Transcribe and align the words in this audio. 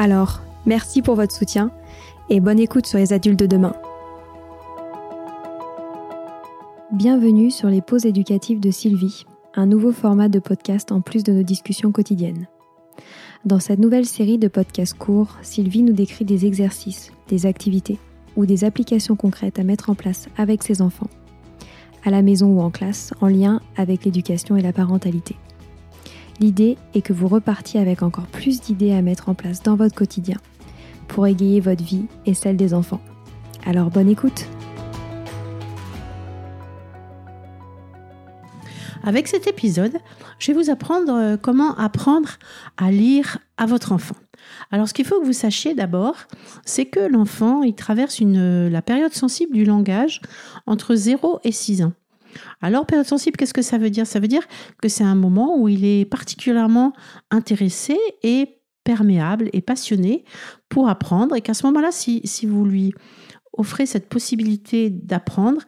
Alors, 0.00 0.42
merci 0.64 1.02
pour 1.02 1.16
votre 1.16 1.34
soutien 1.34 1.72
et 2.30 2.38
bonne 2.38 2.60
écoute 2.60 2.86
sur 2.86 3.00
les 3.00 3.12
adultes 3.12 3.40
de 3.40 3.46
demain. 3.46 3.74
Bienvenue 6.92 7.50
sur 7.50 7.68
les 7.68 7.82
pauses 7.82 8.06
éducatives 8.06 8.60
de 8.60 8.70
Sylvie, 8.70 9.26
un 9.56 9.66
nouveau 9.66 9.90
format 9.90 10.28
de 10.28 10.38
podcast 10.38 10.92
en 10.92 11.00
plus 11.00 11.24
de 11.24 11.32
nos 11.32 11.42
discussions 11.42 11.90
quotidiennes. 11.90 12.46
Dans 13.44 13.58
cette 13.58 13.80
nouvelle 13.80 14.06
série 14.06 14.38
de 14.38 14.46
podcasts 14.46 14.96
courts, 14.96 15.36
Sylvie 15.42 15.82
nous 15.82 15.92
décrit 15.92 16.24
des 16.24 16.46
exercices, 16.46 17.10
des 17.26 17.46
activités 17.46 17.98
ou 18.36 18.46
des 18.46 18.62
applications 18.62 19.16
concrètes 19.16 19.58
à 19.58 19.64
mettre 19.64 19.90
en 19.90 19.96
place 19.96 20.28
avec 20.36 20.62
ses 20.62 20.80
enfants, 20.80 21.10
à 22.04 22.10
la 22.10 22.22
maison 22.22 22.46
ou 22.46 22.60
en 22.60 22.70
classe, 22.70 23.12
en 23.20 23.26
lien 23.26 23.60
avec 23.76 24.04
l'éducation 24.04 24.56
et 24.56 24.62
la 24.62 24.72
parentalité. 24.72 25.34
L'idée 26.40 26.78
est 26.94 27.02
que 27.02 27.12
vous 27.12 27.26
repartiez 27.26 27.80
avec 27.80 28.02
encore 28.02 28.26
plus 28.26 28.60
d'idées 28.60 28.92
à 28.92 29.02
mettre 29.02 29.28
en 29.28 29.34
place 29.34 29.62
dans 29.62 29.74
votre 29.74 29.94
quotidien 29.94 30.36
pour 31.08 31.26
égayer 31.26 31.60
votre 31.60 31.82
vie 31.82 32.06
et 32.26 32.34
celle 32.34 32.56
des 32.56 32.74
enfants. 32.74 33.00
Alors 33.66 33.90
bonne 33.90 34.08
écoute 34.08 34.46
Avec 39.02 39.26
cet 39.26 39.46
épisode, 39.46 39.96
je 40.38 40.52
vais 40.52 40.62
vous 40.62 40.70
apprendre 40.70 41.12
euh, 41.14 41.36
comment 41.36 41.74
apprendre 41.76 42.30
à 42.76 42.90
lire 42.90 43.38
à 43.56 43.66
votre 43.66 43.92
enfant. 43.92 44.16
Alors 44.70 44.88
ce 44.88 44.94
qu'il 44.94 45.06
faut 45.06 45.20
que 45.20 45.24
vous 45.24 45.32
sachiez 45.32 45.74
d'abord, 45.74 46.14
c'est 46.64 46.86
que 46.86 47.00
l'enfant, 47.00 47.62
il 47.62 47.74
traverse 47.74 48.20
une, 48.20 48.68
la 48.68 48.82
période 48.82 49.14
sensible 49.14 49.54
du 49.54 49.64
langage 49.64 50.20
entre 50.66 50.94
0 50.94 51.40
et 51.42 51.52
6 51.52 51.82
ans. 51.82 51.92
Alors, 52.60 52.86
période 52.86 53.06
sensible, 53.06 53.36
qu'est-ce 53.36 53.54
que 53.54 53.62
ça 53.62 53.78
veut 53.78 53.90
dire? 53.90 54.06
Ça 54.06 54.20
veut 54.20 54.28
dire 54.28 54.46
que 54.82 54.88
c'est 54.88 55.04
un 55.04 55.14
moment 55.14 55.58
où 55.58 55.68
il 55.68 55.84
est 55.84 56.04
particulièrement 56.04 56.92
intéressé 57.30 57.98
et 58.22 58.58
perméable 58.84 59.50
et 59.52 59.60
passionné 59.60 60.24
pour 60.68 60.88
apprendre 60.88 61.36
et 61.36 61.42
qu'à 61.42 61.54
ce 61.54 61.66
moment-là, 61.66 61.90
si, 61.92 62.22
si 62.24 62.46
vous 62.46 62.64
lui 62.64 62.94
offrez 63.52 63.86
cette 63.86 64.08
possibilité 64.08 64.88
d'apprendre, 64.88 65.62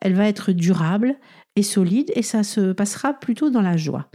elle 0.00 0.14
va 0.14 0.26
être 0.26 0.52
durable 0.52 1.16
et 1.54 1.62
solide 1.62 2.10
et 2.14 2.22
ça 2.22 2.42
se 2.42 2.72
passera 2.72 3.12
plutôt 3.12 3.50
dans 3.50 3.60
la 3.60 3.76
joie. 3.76 4.08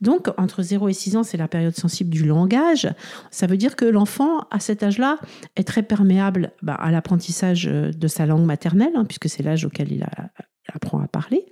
Donc, 0.00 0.28
entre 0.36 0.62
0 0.62 0.88
et 0.88 0.92
6 0.92 1.16
ans, 1.16 1.22
c'est 1.22 1.38
la 1.38 1.48
période 1.48 1.74
sensible 1.74 2.10
du 2.10 2.26
langage. 2.26 2.88
Ça 3.30 3.46
veut 3.46 3.56
dire 3.56 3.74
que 3.74 3.84
l'enfant, 3.86 4.40
à 4.50 4.60
cet 4.60 4.82
âge-là, 4.82 5.18
est 5.56 5.66
très 5.66 5.82
perméable 5.82 6.52
bah, 6.62 6.74
à 6.74 6.90
l'apprentissage 6.90 7.64
de 7.64 8.08
sa 8.08 8.26
langue 8.26 8.44
maternelle, 8.44 8.92
hein, 8.94 9.04
puisque 9.04 9.28
c'est 9.28 9.42
l'âge 9.42 9.64
auquel 9.64 9.92
il 9.92 10.02
a 10.02 10.30
apprend 10.72 11.00
à 11.00 11.08
parler. 11.08 11.46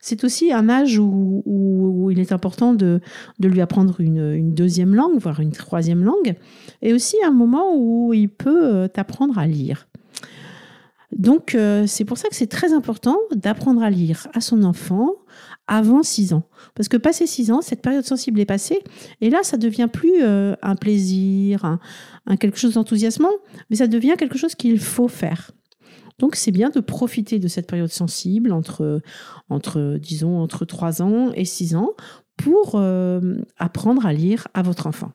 C'est 0.00 0.24
aussi 0.24 0.52
un 0.52 0.68
âge 0.68 0.98
où, 0.98 2.08
il 2.10 2.20
est 2.20 2.32
important 2.32 2.74
de, 2.74 3.00
lui 3.40 3.60
apprendre 3.60 4.00
une, 4.00 4.52
deuxième 4.54 4.94
langue, 4.94 5.18
voire 5.18 5.40
une 5.40 5.52
troisième 5.52 6.04
langue, 6.04 6.34
et 6.82 6.92
aussi 6.92 7.16
un 7.24 7.30
moment 7.30 7.74
où 7.74 8.12
il 8.12 8.28
peut 8.28 8.74
euh, 8.74 8.88
apprendre 8.96 9.38
à 9.38 9.46
lire. 9.46 9.88
Donc 11.16 11.54
euh, 11.54 11.86
c'est 11.86 12.04
pour 12.04 12.18
ça 12.18 12.28
que 12.28 12.34
c'est 12.34 12.48
très 12.48 12.72
important 12.72 13.16
d'apprendre 13.34 13.82
à 13.82 13.90
lire 13.90 14.26
à 14.34 14.40
son 14.40 14.64
enfant 14.64 15.12
avant 15.66 16.02
6 16.02 16.32
ans. 16.34 16.42
Parce 16.74 16.88
que 16.88 16.96
passé 16.96 17.26
6 17.26 17.52
ans, 17.52 17.60
cette 17.62 17.82
période 17.82 18.04
sensible 18.04 18.40
est 18.40 18.46
passée, 18.46 18.80
et 19.20 19.30
là, 19.30 19.38
ça 19.42 19.56
devient 19.56 19.88
plus 19.90 20.22
euh, 20.22 20.54
un 20.62 20.76
plaisir, 20.76 21.78
un 22.26 22.36
quelque 22.36 22.58
chose 22.58 22.74
d'enthousiasmant, 22.74 23.32
mais 23.70 23.76
ça 23.76 23.86
devient 23.86 24.14
quelque 24.18 24.38
chose 24.38 24.54
qu'il 24.54 24.78
faut 24.78 25.08
faire. 25.08 25.52
Donc 26.18 26.36
c'est 26.36 26.50
bien 26.50 26.70
de 26.70 26.80
profiter 26.80 27.38
de 27.38 27.48
cette 27.48 27.66
période 27.66 27.90
sensible 27.90 28.52
entre, 28.52 29.00
entre 29.48 29.98
disons, 30.00 30.38
entre 30.38 30.64
3 30.64 31.02
ans 31.02 31.32
et 31.34 31.44
6 31.44 31.74
ans 31.74 31.90
pour 32.36 32.72
euh, 32.74 33.38
apprendre 33.58 34.06
à 34.06 34.12
lire 34.12 34.48
à 34.54 34.62
votre 34.62 34.86
enfant. 34.86 35.12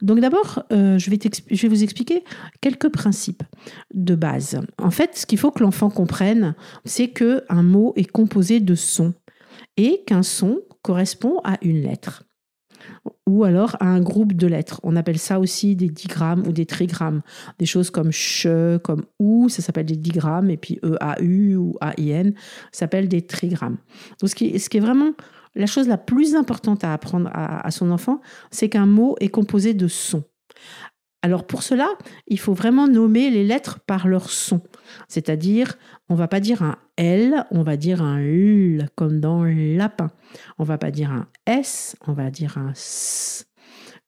Donc 0.00 0.20
d'abord, 0.20 0.64
euh, 0.72 0.98
je, 0.98 1.10
je 1.10 1.62
vais 1.62 1.68
vous 1.68 1.82
expliquer 1.82 2.24
quelques 2.60 2.88
principes 2.88 3.42
de 3.94 4.14
base. 4.14 4.60
En 4.78 4.90
fait, 4.90 5.16
ce 5.16 5.26
qu'il 5.26 5.38
faut 5.38 5.50
que 5.50 5.62
l'enfant 5.62 5.90
comprenne, 5.90 6.54
c'est 6.84 7.08
qu'un 7.08 7.62
mot 7.62 7.92
est 7.96 8.10
composé 8.10 8.60
de 8.60 8.74
sons 8.74 9.14
et 9.76 10.02
qu'un 10.06 10.22
son 10.22 10.60
correspond 10.82 11.40
à 11.44 11.56
une 11.62 11.82
lettre 11.82 12.24
ou 13.26 13.44
alors 13.44 13.76
à 13.80 13.86
un 13.86 14.00
groupe 14.00 14.34
de 14.34 14.46
lettres. 14.46 14.80
On 14.82 14.96
appelle 14.96 15.18
ça 15.18 15.40
aussi 15.40 15.76
des 15.76 15.88
digrammes 15.88 16.44
ou 16.46 16.52
des 16.52 16.66
trigrammes. 16.66 17.22
Des 17.58 17.66
choses 17.66 17.90
comme 17.90 18.10
che, 18.12 18.78
comme 18.78 19.04
ou, 19.18 19.48
ça 19.48 19.62
s'appelle 19.62 19.86
des 19.86 19.96
digrammes, 19.96 20.50
et 20.50 20.56
puis 20.56 20.78
E-A-U 20.84 21.56
ou 21.56 21.76
A-I-N, 21.80 22.34
ça 22.72 22.80
s'appelle 22.80 23.08
des 23.08 23.22
trigrammes. 23.22 23.78
Donc 24.20 24.30
ce 24.30 24.34
qui 24.34 24.46
est 24.54 24.80
vraiment 24.80 25.12
la 25.54 25.66
chose 25.66 25.88
la 25.88 25.98
plus 25.98 26.34
importante 26.34 26.84
à 26.84 26.92
apprendre 26.92 27.30
à 27.32 27.70
son 27.70 27.90
enfant, 27.90 28.20
c'est 28.50 28.68
qu'un 28.68 28.86
mot 28.86 29.16
est 29.20 29.28
composé 29.28 29.74
de 29.74 29.86
sons. 29.88 30.24
Alors 31.22 31.46
pour 31.46 31.62
cela, 31.62 31.88
il 32.26 32.38
faut 32.38 32.52
vraiment 32.52 32.88
nommer 32.88 33.30
les 33.30 33.44
lettres 33.44 33.78
par 33.86 34.08
leur 34.08 34.28
son. 34.28 34.60
C'est-à-dire, 35.06 35.78
on 36.08 36.16
va 36.16 36.26
pas 36.26 36.40
dire 36.40 36.62
un 36.62 36.78
L, 36.96 37.46
on 37.52 37.62
va 37.62 37.76
dire 37.76 38.02
un 38.02 38.18
L, 38.18 38.88
comme 38.96 39.20
dans 39.20 39.44
lapin. 39.44 40.10
On 40.58 40.64
va 40.64 40.78
pas 40.78 40.90
dire 40.90 41.12
un 41.12 41.28
S, 41.46 41.96
on 42.06 42.12
va 42.12 42.30
dire 42.30 42.58
un 42.58 42.72
S, 42.72 43.46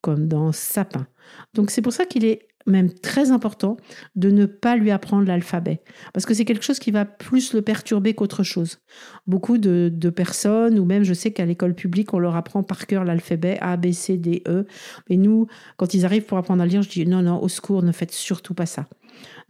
comme 0.01 0.27
dans 0.27 0.51
sapin. 0.51 1.07
Donc 1.55 1.71
c'est 1.71 1.83
pour 1.83 1.93
ça 1.93 2.05
qu'il 2.05 2.25
est 2.25 2.49
même 2.67 2.93
très 2.93 3.31
important, 3.31 3.77
de 4.15 4.31
ne 4.31 4.47
pas 4.47 4.77
lui 4.77 4.91
apprendre 4.91 5.27
l'alphabet. 5.27 5.83
Parce 6.13 6.27
que 6.27 6.35
c'est 6.35 6.45
quelque 6.45 6.65
chose 6.65 6.79
qui 6.79 6.91
va 6.91 7.05
plus 7.05 7.53
le 7.53 7.63
perturber 7.63 8.15
qu'autre 8.15 8.43
chose. 8.43 8.79
Beaucoup 9.27 9.59
de, 9.59 9.91
personnes, 10.11 10.79
ou 10.79 10.85
même 10.85 11.03
je 11.03 11.15
sais 11.15 11.33
qu'à 11.33 11.45
l'école 11.45 11.75
publique, 11.75 12.15
on 12.15 12.19
leur 12.19 12.37
apprend 12.37 12.63
par 12.63 12.87
cœur 12.87 13.05
l'alphabet 13.05 13.59
A, 13.61 13.77
B, 13.77 13.93
C, 13.93 14.17
D, 14.17 14.43
E. 14.47 14.67
Mais 15.11 15.17
nous, 15.17 15.47
quand 15.77 15.95
ils 15.95 16.05
arrivent 16.05 16.25
pour 16.25 16.39
apprendre 16.39 16.63
à 16.63 16.67
lire, 16.67 16.83
je 16.83 16.89
dis 16.89 17.07
non, 17.07 17.23
non, 17.23 17.43
au 17.43 17.49
secours, 17.49 17.83
ne 17.83 17.93
faites 17.93 18.13
surtout 18.13 18.55
pas 18.55 18.67
ça. 18.67 18.87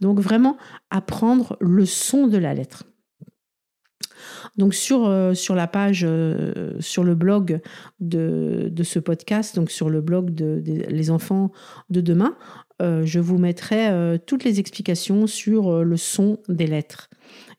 Donc 0.01 0.19
vraiment, 0.19 0.57
apprendre 0.89 1.57
le 1.61 1.85
son 1.85 2.27
de 2.27 2.37
la 2.37 2.53
lettre. 2.53 2.83
Donc 4.57 4.73
sur, 4.73 5.07
euh, 5.07 5.33
sur 5.33 5.55
la 5.55 5.67
page, 5.67 6.05
euh, 6.07 6.73
sur 6.79 7.03
le 7.03 7.15
blog 7.15 7.59
de, 7.99 8.69
de, 8.71 8.83
ce 8.83 8.99
podcast, 8.99 9.55
donc 9.55 9.71
sur 9.71 9.89
le 9.89 10.01
blog 10.01 10.33
de, 10.33 10.61
Les 10.65 11.11
enfants 11.11 11.51
de 11.89 12.01
demain, 12.01 12.35
je 12.79 13.19
vous 13.19 13.37
mettrai 13.37 14.19
toutes 14.25 14.43
les 14.43 14.59
explications 14.59 15.27
sur 15.27 15.83
le 15.83 15.97
son 15.97 16.39
des 16.49 16.67
lettres 16.67 17.09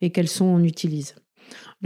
et 0.01 0.11
quels 0.11 0.29
sons 0.29 0.47
on 0.47 0.63
utilise. 0.63 1.15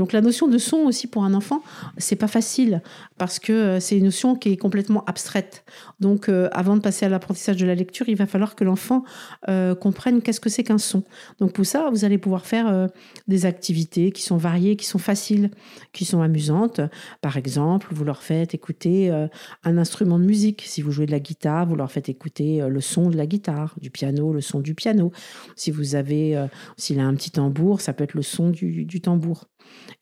Donc 0.01 0.15
la 0.15 0.23
notion 0.23 0.49
de 0.49 0.57
son 0.57 0.79
aussi 0.79 1.09
pour 1.09 1.25
un 1.25 1.35
enfant, 1.35 1.63
c'est 1.99 2.17
pas 2.17 2.27
facile 2.27 2.81
parce 3.19 3.39
que 3.39 3.53
euh, 3.53 3.81
c'est 3.81 3.99
une 3.99 4.05
notion 4.05 4.35
qui 4.35 4.49
est 4.49 4.57
complètement 4.57 5.05
abstraite. 5.05 5.63
Donc 6.01 6.31
euh, 6.31 6.49
avant 6.53 6.75
de 6.75 6.81
passer 6.81 7.05
à 7.05 7.11
l'apprentissage 7.11 7.59
de 7.59 7.67
la 7.67 7.75
lecture, 7.75 8.09
il 8.09 8.17
va 8.17 8.25
falloir 8.25 8.55
que 8.55 8.65
l'enfant 8.65 9.05
euh, 9.51 9.75
comprenne 9.75 10.23
qu'est-ce 10.23 10.41
que 10.41 10.49
c'est 10.49 10.65
qu'un 10.65 10.79
son. 10.79 11.05
Donc 11.39 11.53
pour 11.53 11.67
ça, 11.67 11.91
vous 11.91 12.07
allez 12.07 12.17
pouvoir 12.17 12.47
faire 12.47 12.89
des 13.29 13.45
activités 13.45 14.11
qui 14.11 14.23
sont 14.23 14.39
variées, 14.39 14.77
qui 14.77 14.87
sont 14.87 14.99
faciles, 14.99 15.51
qui 15.93 16.07
sont 16.07 16.23
amusantes. 16.23 16.81
Par 17.21 17.37
exemple, 17.37 17.89
vous 17.91 18.05
leur 18.05 18.23
faites 18.23 18.55
écouter 18.55 19.11
un 19.11 19.77
instrument 19.77 20.19
de 20.19 20.25
musique. 20.25 20.63
Si 20.67 20.81
vous 20.81 20.93
jouez 20.93 21.05
de 21.05 21.11
la 21.11 21.21
guitare, 21.21 21.67
vous 21.67 21.77
leur 21.77 21.93
faites 21.93 22.09
écouter 22.09 22.65
le 22.67 22.81
son 22.81 23.11
de 23.11 23.19
la 23.19 23.27
guitare, 23.27 23.75
du 23.79 23.91
piano, 23.91 24.33
le 24.33 24.41
son 24.41 24.61
du 24.61 24.75
piano. 24.75 25.13
Si 25.57 25.71
vous 25.71 25.95
avez, 25.95 26.43
s'il 26.79 27.01
a 27.01 27.05
un 27.05 27.15
petit 27.15 27.33
tambour, 27.33 27.83
ça 27.83 27.93
peut 27.93 28.05
être 28.05 28.15
le 28.15 28.23
son 28.23 28.49
du 28.49 29.01
tambour. 29.03 29.51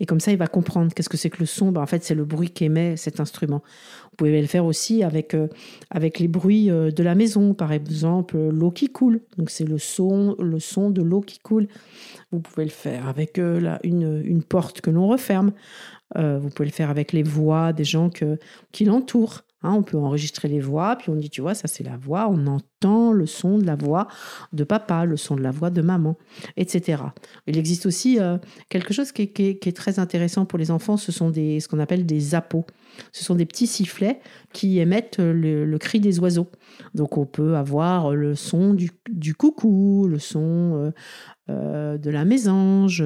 Et 0.01 0.07
comme 0.07 0.21
ça, 0.21 0.31
il 0.31 0.39
va 0.39 0.47
comprendre 0.47 0.93
qu'est-ce 0.95 1.09
que 1.09 1.17
c'est 1.17 1.31
que 1.31 1.41
le 1.41 1.47
son. 1.47 1.73
Ben, 1.73 1.83
en 1.83 1.87
fait, 1.87 2.05
c'est 2.05 2.15
le 2.15 2.25
bruit 2.25 2.51
qu'émet 2.51 2.97
cet 2.97 3.21
instrument. 3.21 3.63
Vous 4.05 4.17
pouvez 4.17 4.41
le 4.41 4.47
faire 4.47 4.65
aussi 4.65 5.03
avec, 5.03 5.35
euh, 5.35 5.49
avec 5.91 6.19
les 6.19 6.29
bruits 6.29 6.71
euh, 6.71 6.91
de 6.91 7.03
la 7.03 7.15
maison, 7.15 7.55
par 7.55 7.73
exemple 7.73 8.39
l'eau 8.39 8.71
qui 8.71 8.89
coule. 8.89 9.21
Donc 9.37 9.51
c'est 9.51 9.65
le 9.65 9.79
son, 9.79 10.37
le 10.39 10.61
son 10.61 10.91
de 10.91 11.03
l'eau 11.03 11.21
qui 11.21 11.39
coule. 11.39 11.69
Vous 12.33 12.41
pouvez 12.41 12.65
le 12.65 12.71
faire 12.71 13.09
avec 13.09 13.39
euh, 13.39 13.77
une, 13.83 14.23
une, 14.25 14.43
porte 14.43 14.81
que 14.81 14.91
l'on 14.91 15.09
referme. 15.09 15.53
vous 16.15 16.49
pouvez 16.51 16.69
le 16.69 16.75
faire 16.75 16.91
avec 16.91 17.13
les 17.13 17.23
voix 17.23 17.73
des 17.73 17.85
gens 17.85 18.11
que, 18.11 18.39
qui 18.73 18.85
l'entourent. 18.85 19.43
Hein, 19.63 19.73
on 19.73 19.83
peut 19.83 19.99
enregistrer 19.99 20.47
les 20.47 20.61
voix, 20.61 20.95
puis 20.95 21.11
on 21.11 21.17
dit, 21.17 21.31
tu 21.31 21.41
vois, 21.41 21.55
ça 21.55 21.67
c'est 21.67 21.83
la 21.83 21.97
voix, 21.97 22.29
on 22.31 22.47
entend 22.47 22.69
le 22.85 23.27
son 23.27 23.59
de 23.59 23.65
la 23.65 23.75
voix 23.75 24.09
de 24.53 24.65
papa, 24.65 25.05
le 25.05 25.17
son 25.17 25.37
de 25.37 25.43
la 25.43 25.51
voix 25.51 25.71
de 25.71 25.83
maman, 25.83 26.17
etc. 26.57 27.03
Il 27.47 27.59
existe 27.59 27.87
aussi 27.87 28.21
euh, 28.21 28.39
quelque 28.69 28.95
chose 28.95 29.13
qui 29.13 29.23
est, 29.23 29.77
très 29.77 29.99
intéressant 29.99 30.45
pour 30.45 30.59
les 30.59 30.71
enfants, 30.71 30.97
ce 30.97 31.13
sont 31.13 31.33
ce 31.33 31.69
qu'on 31.69 31.79
appelle 31.79 32.07
des 32.07 32.35
appos. 32.35 32.65
Ce 33.13 33.23
sont 33.25 33.35
des 33.35 33.47
petits 33.47 33.67
sifflets 33.67 34.21
qui 34.53 34.79
émettent 34.79 35.19
le, 35.19 35.77
cri 35.79 36.01
des 36.01 36.19
oiseaux. 36.19 36.51
Donc 36.95 37.19
on 37.19 37.27
peut 37.27 37.57
avoir 37.57 38.15
le 38.15 38.35
son 38.35 38.75
du, 38.75 39.35
coucou, 39.35 40.07
le 40.09 40.19
son 40.19 40.41
euh, 40.75 40.91
euh, 41.51 41.99
de 41.99 42.11
la 42.11 42.25
mésange, 42.25 43.05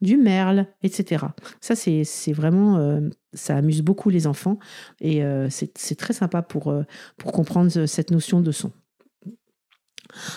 du 0.00 0.16
merle, 0.16 0.66
etc. 0.82 1.24
Ça, 1.60 1.74
c'est 1.74 2.32
vraiment, 2.32 3.00
ça 3.32 3.56
amuse 3.56 3.82
beaucoup 3.82 4.10
les 4.10 4.26
enfants 4.26 4.58
et 5.00 5.22
c'est 5.48 5.96
très 5.96 6.12
sympa 6.12 6.42
pour, 6.42 6.74
pour 7.16 7.32
comprendre 7.32 7.86
cette 7.86 8.10
notion 8.10 8.39
de 8.40 8.52
son. 8.52 8.72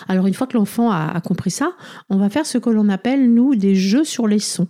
Alors 0.08 0.26
une 0.26 0.34
fois 0.34 0.46
que 0.46 0.56
l'enfant 0.56 0.90
a, 0.90 1.20
compris 1.20 1.50
ça, 1.50 1.72
on 2.08 2.16
va 2.16 2.30
faire 2.30 2.46
ce 2.46 2.58
que 2.58 2.70
l'on 2.70 2.88
appelle 2.88 3.32
nous 3.32 3.54
des 3.54 3.74
jeux 3.74 4.04
sur 4.04 4.26
les 4.26 4.38
sons 4.38 4.68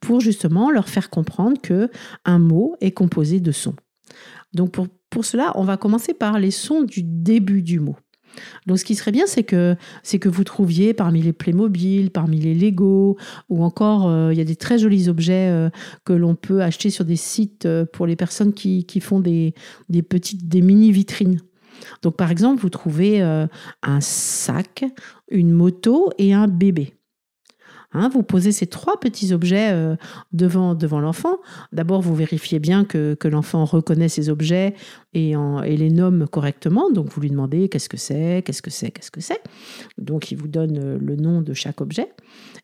pour 0.00 0.20
justement 0.20 0.70
leur 0.70 0.88
faire 0.88 1.10
comprendre 1.10 1.60
que 1.60 1.90
un 2.24 2.38
mot 2.38 2.76
est 2.80 2.92
composé 2.92 3.40
de 3.40 3.52
sons. 3.52 3.74
Donc 4.52 4.72
pour, 5.10 5.24
cela, 5.24 5.52
on 5.56 5.64
va 5.64 5.76
commencer 5.76 6.14
par 6.14 6.38
les 6.38 6.50
sons 6.50 6.82
du 6.82 7.02
début 7.02 7.62
du 7.62 7.80
mot. 7.80 7.96
Donc 8.66 8.80
ce 8.80 8.84
qui 8.84 8.96
serait 8.96 9.12
bien, 9.12 9.26
c'est 9.26 9.44
que, 9.44 9.76
c'est 10.02 10.18
que 10.18 10.28
vous 10.28 10.42
trouviez 10.42 10.92
parmi 10.92 11.22
les 11.22 11.32
Playmobil, 11.32 12.10
parmi 12.10 12.40
les 12.40 12.54
Lego, 12.54 13.16
ou 13.48 13.62
encore 13.62 14.08
euh, 14.08 14.32
il 14.32 14.38
y 14.38 14.40
a 14.40 14.44
des 14.44 14.56
très 14.56 14.76
jolis 14.76 15.08
objets 15.08 15.50
euh, 15.50 15.70
que 16.04 16.12
l'on 16.12 16.34
peut 16.34 16.60
acheter 16.60 16.90
sur 16.90 17.04
des 17.04 17.14
sites 17.14 17.64
euh, 17.66 17.84
pour 17.84 18.08
les 18.08 18.16
personnes 18.16 18.52
qui, 18.52 18.86
qui 18.86 18.98
font 18.98 19.20
des, 19.20 19.54
des 19.88 20.02
petites, 20.02 20.48
des 20.48 20.62
mini 20.62 20.90
vitrines. 20.90 21.40
Donc 22.02 22.16
par 22.16 22.30
exemple, 22.30 22.60
vous 22.60 22.70
trouvez 22.70 23.22
euh, 23.22 23.46
un 23.82 24.00
sac, 24.00 24.84
une 25.28 25.50
moto 25.50 26.10
et 26.18 26.34
un 26.34 26.48
bébé. 26.48 26.94
Hein, 27.94 28.08
vous 28.08 28.22
posez 28.22 28.52
ces 28.52 28.66
trois 28.66 28.98
petits 28.98 29.32
objets 29.32 29.70
euh, 29.72 29.96
devant, 30.32 30.74
devant 30.74 31.00
l'enfant. 31.00 31.38
D'abord, 31.72 32.02
vous 32.02 32.14
vérifiez 32.14 32.58
bien 32.58 32.84
que, 32.84 33.16
l'enfant 33.24 33.64
reconnaît 33.64 34.08
ces 34.08 34.28
objets 34.28 34.74
et, 35.14 35.34
les 35.64 35.90
nomme 35.90 36.26
correctement. 36.28 36.90
Donc, 36.90 37.08
vous 37.08 37.20
lui 37.20 37.30
demandez 37.30 37.68
qu'est-ce 37.68 37.88
que 37.88 37.96
c'est, 37.96 38.42
qu'est-ce 38.44 38.62
que 38.62 38.70
c'est, 38.70 38.90
qu'est-ce 38.90 39.10
que 39.10 39.20
c'est? 39.20 39.40
Donc, 39.96 40.30
il 40.30 40.36
vous 40.36 40.48
donne 40.48 40.78
euh, 40.78 40.98
le 41.00 41.16
nom 41.16 41.40
de 41.40 41.54
chaque 41.54 41.80
objet. 41.80 42.12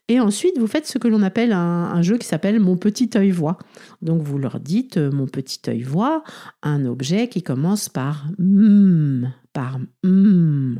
Et 0.07 0.19
ensuite, 0.19 0.59
vous 0.59 0.67
faites 0.67 0.85
ce 0.85 0.97
que 0.97 1.07
l'on 1.07 1.23
appelle 1.23 1.53
un, 1.53 2.01
jeu 2.01 2.17
qui 2.17 2.27
s'appelle 2.27 2.59
Mon 2.59 2.75
petit 2.75 3.09
œil 3.15 3.31
voix. 3.31 3.57
Donc, 4.01 4.21
vous 4.21 4.37
leur 4.37 4.59
dites 4.59 4.97
Mon 4.97 5.27
petit 5.27 5.61
œil 5.67 5.83
voix, 5.83 6.23
un 6.61 6.85
objet 6.85 7.29
qui 7.29 7.41
commence 7.41 7.87
par 7.87 8.25
mm, 8.37 9.27
par 9.53 9.79
mm. 10.03 10.77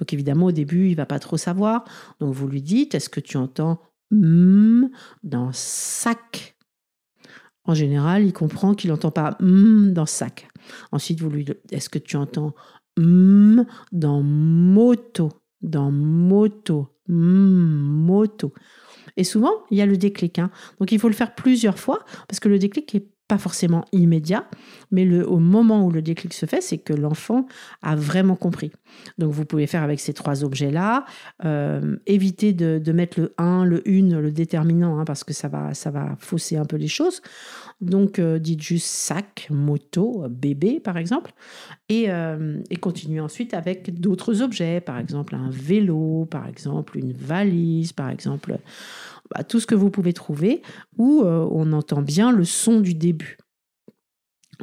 Donc 0.00 0.12
évidemment, 0.14 0.46
au 0.46 0.52
début, 0.52 0.88
il 0.88 0.96
va 0.96 1.06
pas 1.06 1.18
trop 1.18 1.36
savoir. 1.36 1.84
Donc 2.18 2.32
vous 2.34 2.48
lui 2.48 2.62
dites, 2.62 2.94
est-ce 2.94 3.10
que 3.10 3.20
tu 3.20 3.36
entends 3.36 3.80
mm 4.10 4.86
dans 5.22 5.50
sac? 5.52 6.56
En 7.64 7.74
général, 7.74 8.24
il 8.24 8.32
comprend 8.32 8.74
qu'il 8.74 8.90
n'entend 8.90 9.10
pas 9.10 9.36
mm 9.40 9.92
dans 9.92 10.06
sac. 10.06 10.48
Ensuite, 10.90 11.20
vous 11.20 11.30
lui 11.30 11.44
dites, 11.44 11.60
est-ce 11.70 11.90
que 11.90 11.98
tu 11.98 12.16
entends 12.16 12.54
mm 12.96 13.62
dans 13.92 14.22
moto? 14.22 15.28
Dans 15.60 15.90
moto. 15.92 16.88
moto. 17.06 18.54
Et 19.18 19.24
souvent, 19.24 19.52
il 19.70 19.76
y 19.76 19.82
a 19.82 19.86
le 19.86 19.98
déclic. 19.98 20.38
Hein. 20.38 20.50
Donc 20.78 20.92
il 20.92 20.98
faut 20.98 21.08
le 21.08 21.14
faire 21.14 21.34
plusieurs 21.34 21.78
fois 21.78 22.04
parce 22.26 22.40
que 22.40 22.48
le 22.48 22.58
déclic 22.58 22.94
est 22.94 23.06
pas 23.30 23.38
forcément 23.38 23.84
immédiat, 23.92 24.44
mais 24.90 25.04
le, 25.04 25.24
au 25.24 25.38
moment 25.38 25.86
où 25.86 25.92
le 25.92 26.02
déclic 26.02 26.34
se 26.34 26.46
fait, 26.46 26.60
c'est 26.60 26.78
que 26.78 26.92
l'enfant 26.92 27.46
a 27.80 27.94
vraiment 27.94 28.34
compris. 28.34 28.72
Donc 29.18 29.30
vous 29.30 29.44
pouvez 29.44 29.68
faire 29.68 29.84
avec 29.84 30.00
ces 30.00 30.12
trois 30.12 30.42
objets-là, 30.42 31.04
euh, 31.44 31.96
éviter 32.06 32.52
de, 32.52 32.90
mettre 32.90 33.20
le 33.20 33.32
1, 33.38 33.64
le 33.66 33.84
1, 33.86 34.18
le 34.18 34.32
déterminant, 34.32 34.98
hein, 34.98 35.04
parce 35.04 35.22
que 35.22 35.32
ça 35.32 35.46
va, 35.46 35.74
ça 35.74 35.92
va 35.92 36.16
fausser 36.18 36.56
un 36.56 36.64
peu 36.64 36.74
les 36.74 36.88
choses. 36.88 37.22
Donc 37.80 38.18
euh, 38.18 38.40
dites 38.40 38.62
juste 38.62 38.88
sac, 38.88 39.46
moto, 39.48 40.24
bébé 40.28 40.80
par 40.80 40.96
exemple, 40.96 41.32
et, 41.88 42.06
euh, 42.10 42.60
et 42.68 42.76
continuez 42.76 43.20
ensuite 43.20 43.54
avec 43.54 44.00
d'autres 44.00 44.42
objets, 44.42 44.80
par 44.80 44.98
exemple 44.98 45.36
un 45.36 45.50
vélo, 45.50 46.26
par 46.28 46.48
exemple 46.48 46.98
une 46.98 47.12
valise, 47.12 47.92
par 47.92 48.10
exemple 48.10 48.58
bah, 49.34 49.44
tout 49.44 49.60
ce 49.60 49.66
que 49.66 49.74
vous 49.74 49.90
pouvez 49.90 50.12
trouver 50.12 50.62
où 50.98 51.22
euh, 51.22 51.46
on 51.50 51.72
entend 51.72 52.02
bien 52.02 52.32
le 52.32 52.44
son 52.44 52.80
du 52.80 52.94
début. 52.94 53.38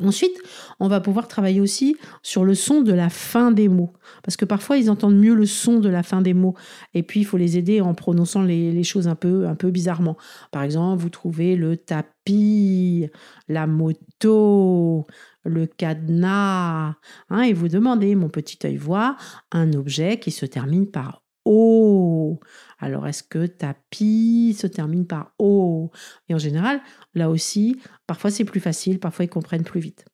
Ensuite, 0.03 0.37
on 0.79 0.87
va 0.87 0.99
pouvoir 0.99 1.27
travailler 1.27 1.61
aussi 1.61 1.95
sur 2.21 2.43
le 2.43 2.53
son 2.53 2.81
de 2.81 2.93
la 2.93 3.09
fin 3.09 3.51
des 3.51 3.67
mots. 3.67 3.93
Parce 4.23 4.37
que 4.37 4.45
parfois, 4.45 4.77
ils 4.77 4.89
entendent 4.89 5.17
mieux 5.17 5.33
le 5.33 5.45
son 5.45 5.79
de 5.79 5.89
la 5.89 6.03
fin 6.03 6.21
des 6.21 6.33
mots. 6.33 6.55
Et 6.93 7.03
puis, 7.03 7.21
il 7.21 7.23
faut 7.23 7.37
les 7.37 7.57
aider 7.57 7.81
en 7.81 7.93
prononçant 7.93 8.43
les, 8.43 8.83
choses 8.83 9.07
un 9.07 9.15
peu, 9.15 9.47
un 9.47 9.55
peu 9.55 9.71
bizarrement. 9.71 10.17
Par 10.51 10.63
exemple, 10.63 11.01
vous 11.01 11.09
trouvez 11.09 11.55
le 11.55 11.77
tapis, 11.77 13.07
la 13.47 13.65
moto, 13.65 15.07
le 15.43 15.65
cadenas. 15.65 16.95
Hein, 17.29 17.41
et 17.41 17.53
vous 17.53 17.67
demandez, 17.67 18.15
mon 18.15 18.29
petit 18.29 18.59
œil 18.65 18.77
voit, 18.77 19.17
un 19.51 19.73
objet 19.73 20.19
qui 20.19 20.31
se 20.31 20.45
termine 20.45 20.89
par 20.89 21.23
O. 21.49 22.41
Alors, 22.77 23.07
est-ce 23.07 23.23
que 23.23 23.45
tapis 23.45 24.53
se 24.59 24.67
termine 24.67 25.07
par 25.07 25.33
O 25.39 25.91
Et 26.27 26.35
en 26.35 26.37
général, 26.37 26.81
là 27.15 27.29
aussi, 27.29 27.79
parfois 28.05 28.31
c'est 28.31 28.43
plus 28.43 28.59
facile, 28.59 28.99
parfois 28.99 29.23
ils 29.25 29.29
comprennent 29.29 29.63
plus 29.63 29.79
vite. 29.79 30.05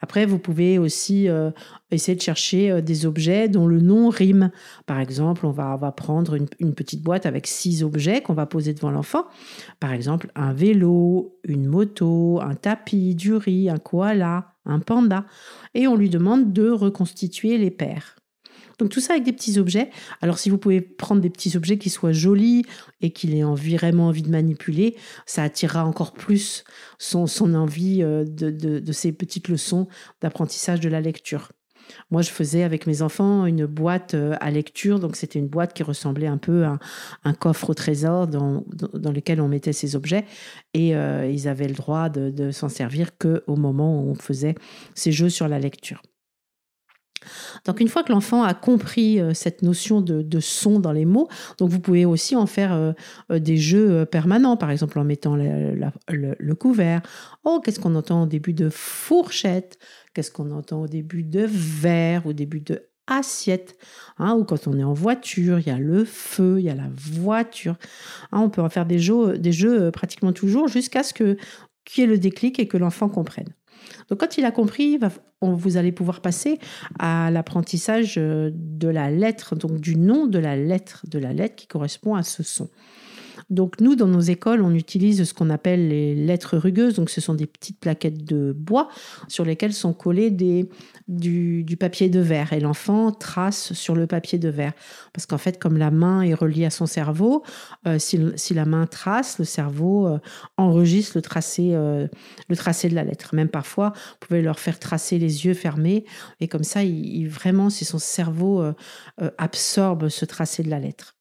Après, 0.00 0.26
vous 0.26 0.38
pouvez 0.38 0.78
aussi 0.78 1.28
euh, 1.28 1.50
essayer 1.90 2.16
de 2.16 2.20
chercher 2.22 2.70
euh, 2.70 2.80
des 2.82 3.06
objets 3.06 3.48
dont 3.48 3.66
le 3.66 3.80
nom 3.80 4.10
rime. 4.10 4.50
Par 4.84 5.00
exemple, 5.00 5.46
on 5.46 5.52
va, 5.52 5.76
va 5.76 5.90
prendre 5.92 6.34
une, 6.34 6.48
une, 6.58 6.74
petite 6.74 7.02
boîte 7.02 7.24
avec 7.24 7.46
six 7.46 7.82
objets 7.82 8.20
qu'on 8.20 8.34
va 8.34 8.44
poser 8.44 8.74
devant 8.74 8.90
l'enfant. 8.90 9.24
Par 9.80 9.92
exemple, 9.92 10.30
un 10.34 10.52
vélo, 10.52 11.38
une 11.44 11.66
moto, 11.66 12.40
un 12.42 12.56
tapis, 12.56 13.14
du 13.14 13.34
riz, 13.34 13.70
un 13.70 13.78
koala, 13.78 14.52
un 14.66 14.80
panda. 14.80 15.24
Et 15.74 15.86
on 15.86 15.96
lui 15.96 16.10
demande 16.10 16.52
de 16.52 16.68
reconstituer 16.68 17.56
les 17.56 17.70
paires. 17.70 18.15
Donc 18.78 18.90
tout 18.90 19.00
ça 19.00 19.14
avec 19.14 19.24
des 19.24 19.32
petits 19.32 19.58
objets. 19.58 19.90
Alors 20.20 20.38
si 20.38 20.50
vous 20.50 20.58
pouvez 20.58 20.80
prendre 20.80 21.20
des 21.20 21.30
petits 21.30 21.56
objets 21.56 21.78
qui 21.78 21.90
soient 21.90 22.12
jolis 22.12 22.64
et 23.00 23.10
qu'il 23.10 23.34
ait 23.34 23.42
vraiment 23.42 24.08
envie 24.08 24.22
de 24.22 24.30
manipuler, 24.30 24.96
ça 25.24 25.42
attirera 25.42 25.84
encore 25.84 26.12
plus 26.12 26.64
son, 26.98 27.26
envie 27.54 28.02
euh, 28.02 28.24
de, 28.26 28.92
ces 28.92 29.12
petites 29.12 29.48
leçons 29.48 29.88
d'apprentissage 30.20 30.80
de 30.80 30.88
la 30.88 31.00
lecture. 31.00 31.50
Moi, 32.10 32.22
je 32.22 32.30
faisais 32.30 32.64
avec 32.64 32.88
mes 32.88 33.00
enfants 33.00 33.46
une 33.46 33.64
boîte 33.64 34.14
euh, 34.14 34.34
à 34.40 34.50
lecture. 34.50 34.98
Donc, 34.98 35.14
c'était 35.14 35.38
une 35.38 35.46
boîte 35.46 35.72
qui 35.72 35.84
ressemblait 35.84 36.26
un 36.26 36.36
peu 36.36 36.64
à 36.64 36.78
un 37.22 37.32
coffre 37.32 37.70
au 37.70 37.74
trésor 37.74 38.26
dans, 38.26 38.64
dans 38.94 39.12
lequel 39.12 39.40
on 39.40 39.46
mettait 39.46 39.72
ces 39.72 39.94
objets. 39.94 40.24
Et 40.74 40.96
euh, 40.96 41.30
ils 41.30 41.46
avaient 41.46 41.68
le 41.68 41.74
droit 41.74 42.08
de, 42.08 42.30
de 42.30 42.50
s'en 42.50 42.68
servir 42.68 43.16
qu'au 43.18 43.56
moment 43.56 44.02
où 44.02 44.10
on 44.10 44.14
faisait 44.16 44.56
ces 44.96 45.12
jeux 45.12 45.28
sur 45.28 45.46
la 45.46 45.60
lecture. 45.60 46.02
Donc 47.64 47.80
une 47.80 47.88
fois 47.88 48.02
que 48.02 48.12
l'enfant 48.12 48.42
a 48.42 48.54
compris 48.54 49.20
euh, 49.20 49.34
cette 49.34 49.62
notion 49.62 50.00
de, 50.00 50.40
son 50.40 50.78
dans 50.78 50.92
les 50.92 51.04
mots, 51.04 51.28
donc 51.58 51.70
vous 51.70 51.80
pouvez 51.80 52.04
aussi 52.04 52.36
en 52.36 52.46
faire 52.46 52.72
euh, 52.72 52.92
euh, 53.30 53.38
des 53.38 53.56
jeux 53.56 54.04
permanents, 54.04 54.56
par 54.56 54.70
exemple 54.70 54.98
en 54.98 55.04
mettant 55.04 55.36
le, 55.36 56.54
couvert. 56.54 57.02
Oh, 57.44 57.60
qu'est-ce 57.62 57.80
qu'on 57.80 57.94
entend 57.94 58.22
au 58.22 58.26
début 58.26 58.52
de 58.52 58.68
fourchette? 58.70 59.78
Qu'est-ce 60.14 60.30
qu'on 60.30 60.50
entend 60.50 60.82
au 60.82 60.88
début 60.88 61.22
de 61.22 61.46
verre, 61.46 62.26
au 62.26 62.32
début 62.32 62.60
de 62.60 62.82
assiette, 63.08 63.76
hein, 64.18 64.34
ou 64.34 64.42
quand 64.42 64.66
on 64.66 64.76
est 64.76 64.82
en 64.82 64.92
voiture, 64.92 65.60
il 65.60 65.66
y 65.68 65.70
a 65.70 65.78
le 65.78 66.04
feu, 66.04 66.56
il 66.58 66.64
y 66.64 66.70
a 66.70 66.74
la 66.74 66.90
voiture. 66.92 67.76
Hein, 68.32 68.40
on 68.40 68.50
peut 68.50 68.62
en 68.62 68.68
faire 68.68 68.84
des 68.84 68.98
jeux, 68.98 69.90
pratiquement 69.92 70.32
toujours 70.32 70.66
jusqu'à 70.66 71.04
ce 71.04 71.14
que 71.14 71.36
qu'il 71.84 72.02
y 72.02 72.04
ait 72.04 72.10
le 72.10 72.18
déclic 72.18 72.58
et 72.58 72.66
que 72.66 72.76
l'enfant 72.76 73.08
comprenne. 73.08 73.54
Donc 74.08 74.20
quand 74.20 74.38
il 74.38 74.44
a 74.44 74.50
compris, 74.50 74.98
vous 75.42 75.76
allez 75.76 75.92
pouvoir 75.92 76.20
passer 76.20 76.58
à 76.98 77.30
l'apprentissage 77.30 78.16
euh, 78.18 78.50
de 78.52 78.88
la 78.88 79.10
lettre, 79.10 79.56
donc 79.56 79.80
du 79.80 79.96
nom 79.96 80.26
de 80.26 80.38
la 80.38 80.56
lettre, 80.56 81.04
de 81.08 81.18
la 81.18 81.32
lettre 81.32 81.56
qui 81.56 81.66
correspond 81.66 82.14
à 82.14 82.22
ce 82.22 82.42
son. 82.42 82.68
Donc 83.48 83.80
nous, 83.80 83.94
dans 83.94 84.08
nos 84.08 84.20
écoles, 84.20 84.60
on 84.62 84.74
utilise 84.74 85.22
ce 85.22 85.32
qu'on 85.32 85.50
appelle 85.50 85.88
les 85.88 86.14
lettres 86.14 86.56
rugueuses. 86.56 86.94
Donc 86.94 87.10
ce 87.10 87.20
sont 87.20 87.34
des 87.34 87.46
petites 87.46 87.78
plaquettes 87.78 88.24
de 88.24 88.52
bois 88.52 88.88
sur 89.28 89.44
lesquelles 89.44 89.72
sont 89.72 89.92
collés 89.92 90.30
des, 90.30 90.68
du, 91.06 91.64
papier 91.78 92.08
de 92.08 92.18
verre. 92.18 92.52
Et 92.52 92.60
l'enfant 92.60 93.12
trace 93.12 93.72
sur 93.72 93.94
le 93.94 94.06
papier 94.08 94.38
de 94.38 94.48
verre. 94.48 94.72
Parce 95.12 95.26
qu'en 95.26 95.38
fait, 95.38 95.60
comme 95.60 95.76
la 95.76 95.92
main 95.92 96.22
est 96.22 96.34
reliée 96.34 96.64
à 96.64 96.70
son 96.70 96.86
cerveau, 96.86 97.44
euh, 97.86 97.98
si, 97.98 98.54
la 98.54 98.64
main 98.64 98.86
trace, 98.86 99.38
le 99.38 99.44
cerveau 99.44 100.08
euh, 100.08 100.18
enregistre 100.56 101.16
le 101.16 101.22
tracé, 101.22 101.70
euh, 101.74 102.08
le 102.48 102.56
tracé 102.56 102.88
de 102.88 102.94
la 102.94 103.04
lettre. 103.04 103.34
Même 103.34 103.48
parfois, 103.48 103.92
vous 103.94 104.26
pouvez 104.26 104.42
leur 104.42 104.58
faire 104.58 104.80
tracer 104.80 105.18
les 105.18 105.46
yeux 105.46 105.54
fermés. 105.54 106.04
Et 106.40 106.48
comme 106.48 106.64
ça, 106.64 106.82
il, 106.82 107.28
vraiment, 107.28 107.70
si 107.70 107.84
son 107.84 107.98
cerveau 107.98 108.64
absorbe 109.38 110.08
ce 110.08 110.24
tracé 110.24 110.62
de 110.62 110.70
la 110.70 110.78
lettre. 110.78 111.15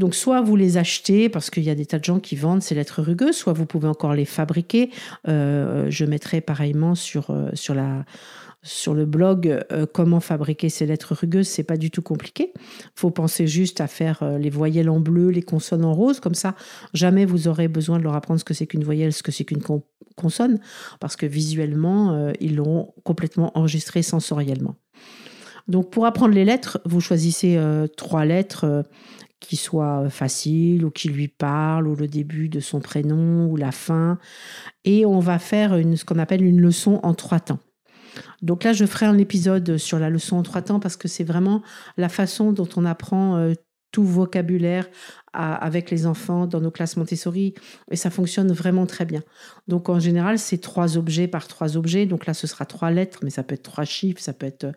Donc 0.00 0.14
soit 0.14 0.40
vous 0.40 0.56
les 0.56 0.78
achetez 0.78 1.28
parce 1.28 1.50
qu'il 1.50 1.62
y 1.62 1.68
a 1.68 1.74
des 1.74 1.84
tas 1.84 1.98
de 1.98 2.04
gens 2.04 2.20
qui 2.20 2.34
vendent 2.34 2.62
ces 2.62 2.74
lettres 2.74 3.02
rugueuses, 3.02 3.36
soit 3.36 3.52
vous 3.52 3.66
pouvez 3.66 3.86
encore 3.86 4.14
les 4.14 4.24
fabriquer. 4.24 4.88
Euh, 5.28 5.88
je 5.90 6.06
mettrai 6.06 6.40
pareillement 6.40 6.94
sur, 6.94 7.28
euh, 7.28 7.50
le 8.94 9.04
blog 9.04 9.62
euh, 9.70 9.84
comment 9.92 10.20
fabriquer 10.20 10.70
ces 10.70 10.86
lettres 10.86 11.14
rugueuses. 11.14 11.48
C'est 11.48 11.64
pas 11.64 11.76
du 11.76 11.90
tout 11.90 12.00
compliqué. 12.00 12.54
Faut 12.94 13.10
penser 13.10 13.46
juste 13.46 13.82
à 13.82 13.88
faire 13.88 14.24
les 14.38 14.48
voyelles 14.48 14.88
en 14.88 15.00
bleu, 15.00 15.28
les 15.28 15.42
consonnes 15.42 15.84
en 15.84 15.92
rose. 15.92 16.18
Comme 16.18 16.34
ça, 16.34 16.54
jamais 16.94 17.26
vous 17.26 17.46
aurez 17.46 17.68
besoin 17.68 17.98
de 17.98 18.02
leur 18.02 18.14
apprendre 18.14 18.40
ce 18.40 18.44
que 18.44 18.54
c'est 18.54 18.66
qu'une 18.66 18.84
voyelle, 18.84 19.12
ce 19.12 19.22
que 19.22 19.32
c'est 19.32 19.44
qu'une 19.44 19.62
consonne, 20.16 20.60
parce 20.98 21.16
que 21.16 21.26
visuellement, 21.26 22.32
ils 22.40 22.56
l'auront 22.56 22.94
complètement 23.04 23.50
enregistré 23.54 24.00
sensoriellement. 24.00 24.76
Donc 25.68 25.90
pour 25.90 26.06
apprendre 26.06 26.34
les 26.34 26.46
lettres, 26.46 26.80
vous 26.86 27.02
choisissez 27.02 27.60
trois 27.96 28.24
lettres 28.24 28.84
qui 29.40 29.56
soit 29.56 30.08
facile 30.10 30.84
ou 30.84 30.90
qui 30.90 31.08
lui 31.08 31.28
parle 31.28 31.88
ou 31.88 31.96
le 31.96 32.06
début 32.06 32.48
de 32.48 32.60
son 32.60 32.80
prénom 32.80 33.46
ou 33.46 33.56
la 33.56 33.72
fin. 33.72 34.18
Et 34.84 35.04
on 35.06 35.18
va 35.18 35.38
faire 35.38 35.72
ce 35.72 36.04
qu'on 36.04 36.18
appelle 36.18 36.44
une 36.44 36.60
leçon 36.60 37.00
en 37.02 37.14
trois 37.14 37.40
temps. 37.40 37.58
Donc 38.42 38.64
là, 38.64 38.72
je 38.72 38.84
ferai 38.84 39.06
un 39.06 39.18
épisode 39.18 39.76
sur 39.78 39.98
la 39.98 40.10
leçon 40.10 40.36
en 40.36 40.42
trois 40.42 40.62
temps 40.62 40.80
parce 40.80 40.96
que 40.96 41.08
c'est 41.08 41.24
vraiment 41.24 41.62
la 41.96 42.08
façon 42.08 42.52
dont 42.52 42.68
on 42.76 42.84
apprend 42.84 43.36
euh, 43.36 43.54
tout 43.90 44.04
vocabulaire 44.04 44.86
avec 45.32 45.90
les 45.90 46.06
enfants 46.06 46.46
dans 46.46 46.60
nos 46.60 46.70
classes 46.70 46.96
Montessori 46.96 47.54
et 47.90 47.96
ça 47.96 48.10
fonctionne 48.10 48.52
vraiment 48.52 48.86
très 48.86 49.04
bien. 49.04 49.22
Donc 49.68 49.88
en 49.88 50.00
général, 50.00 50.38
c'est 50.38 50.58
trois 50.58 50.96
objets 50.96 51.28
par 51.28 51.46
trois 51.46 51.76
objets. 51.76 52.06
Donc 52.06 52.26
là, 52.26 52.34
ce 52.34 52.46
sera 52.46 52.66
trois 52.66 52.90
lettres, 52.90 53.20
mais 53.22 53.30
ça 53.30 53.42
peut 53.42 53.54
être 53.54 53.62
trois 53.62 53.84
chiffres, 53.84 54.20
ça 54.20 54.32
peut 54.32 54.46
être 54.46 54.64
euh, 54.64 54.72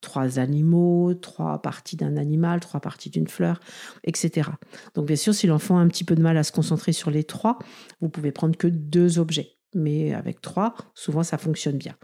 trois 0.00 0.38
animaux, 0.40 1.14
trois 1.14 1.62
parties 1.62 1.96
d'un 1.96 2.16
animal, 2.16 2.58
trois 2.60 2.80
parties 2.80 3.10
d'une 3.10 3.28
fleur, 3.28 3.60
etc. 4.04 4.50
Donc 4.94 5.06
bien 5.06 5.16
sûr, 5.16 5.34
si 5.34 5.46
l'enfant 5.46 5.78
a 5.78 5.80
un 5.80 5.88
petit 5.88 6.04
peu 6.04 6.16
de 6.16 6.22
mal 6.22 6.36
à 6.36 6.42
se 6.42 6.52
concentrer 6.52 6.92
sur 6.92 7.10
les 7.10 7.24
trois, 7.24 7.58
vous 8.00 8.08
pouvez 8.08 8.32
prendre 8.32 8.56
que 8.56 8.66
deux 8.66 9.20
objets 9.20 9.56
mais 9.74 10.12
avec 10.14 10.40
trois, 10.40 10.74
souvent 10.94 11.22
ça 11.22 11.38
fonctionne 11.38 11.76
bien. 11.76 11.94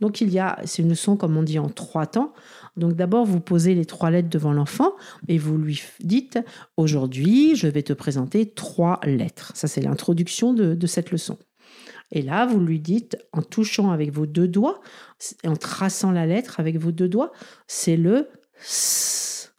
Donc 0.00 0.20
il 0.20 0.30
y 0.30 0.38
a, 0.38 0.58
c'est 0.64 0.82
une 0.82 0.90
leçon 0.90 1.16
comme 1.16 1.36
on 1.36 1.42
dit 1.42 1.58
en 1.58 1.68
trois 1.68 2.06
temps. 2.06 2.32
Donc 2.76 2.94
d'abord 2.94 3.24
vous 3.24 3.40
posez 3.40 3.74
les 3.74 3.86
trois 3.86 4.10
lettres 4.10 4.28
devant 4.28 4.52
l'enfant 4.52 4.92
et 5.28 5.38
vous 5.38 5.56
lui 5.56 5.82
dites 6.00 6.38
aujourd'hui 6.76 7.56
je 7.56 7.66
vais 7.66 7.82
te 7.82 7.92
présenter 7.92 8.50
trois 8.50 9.00
lettres. 9.04 9.52
Ça 9.54 9.68
c'est 9.68 9.80
l'introduction 9.80 10.52
de, 10.52 10.86
cette 10.86 11.10
leçon. 11.10 11.38
Et 12.12 12.22
là 12.22 12.46
vous 12.46 12.60
lui 12.60 12.80
dites 12.80 13.16
en 13.32 13.42
touchant 13.42 13.90
avec 13.90 14.12
vos 14.12 14.26
deux 14.26 14.48
doigts, 14.48 14.80
en 15.46 15.56
traçant 15.56 16.12
la 16.12 16.26
lettre 16.26 16.60
avec 16.60 16.78
vos 16.78 16.92
deux 16.92 17.08
doigts, 17.08 17.32
c'est 17.66 17.96
le 17.96 18.28
S. 18.60 19.54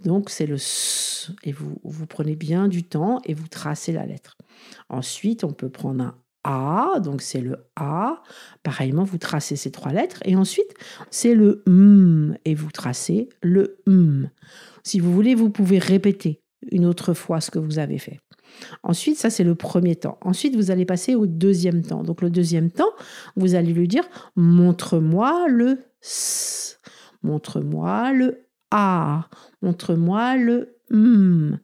Donc 0.00 0.30
c'est 0.30 0.46
le 0.46 0.56
S. 0.56 1.32
Et 1.42 1.52
vous, 1.52 1.78
vous 1.84 2.06
prenez 2.06 2.36
bien 2.36 2.68
du 2.68 2.84
temps 2.84 3.20
et 3.24 3.34
vous 3.34 3.48
tracez 3.48 3.92
la 3.92 4.06
lettre. 4.06 4.38
Ensuite, 4.88 5.44
on 5.44 5.52
peut 5.52 5.68
prendre 5.68 6.02
un 6.02 6.14
a, 6.44 7.00
donc 7.00 7.22
c'est 7.22 7.40
le 7.40 7.56
A. 7.76 8.22
Pareillement, 8.62 9.04
vous 9.04 9.18
tracez 9.18 9.56
ces 9.56 9.70
trois 9.70 9.92
lettres. 9.92 10.20
Et 10.24 10.36
ensuite, 10.36 10.74
c'est 11.10 11.34
le 11.34 11.62
M, 11.66 12.36
et 12.44 12.54
vous 12.54 12.70
tracez 12.70 13.28
le 13.42 13.78
M. 13.86 14.30
Si 14.84 15.00
vous 15.00 15.12
voulez, 15.12 15.34
vous 15.34 15.50
pouvez 15.50 15.78
répéter 15.78 16.42
une 16.70 16.86
autre 16.86 17.14
fois 17.14 17.40
ce 17.40 17.50
que 17.50 17.58
vous 17.58 17.78
avez 17.78 17.98
fait. 17.98 18.20
Ensuite, 18.82 19.16
ça 19.16 19.30
c'est 19.30 19.44
le 19.44 19.54
premier 19.54 19.96
temps. 19.96 20.18
Ensuite, 20.22 20.56
vous 20.56 20.70
allez 20.70 20.84
passer 20.84 21.14
au 21.14 21.26
deuxième 21.26 21.82
temps. 21.82 22.02
Donc 22.02 22.22
le 22.22 22.30
deuxième 22.30 22.70
temps, 22.70 22.90
vous 23.36 23.54
allez 23.54 23.72
lui 23.72 23.88
dire 23.88 24.08
montre-moi 24.36 25.46
le 25.48 25.78
S, 26.02 26.80
montre-moi 27.22 28.12
le 28.12 28.46
A, 28.70 29.28
montre-moi 29.62 30.36
le 30.36 30.76
M. 30.90 31.60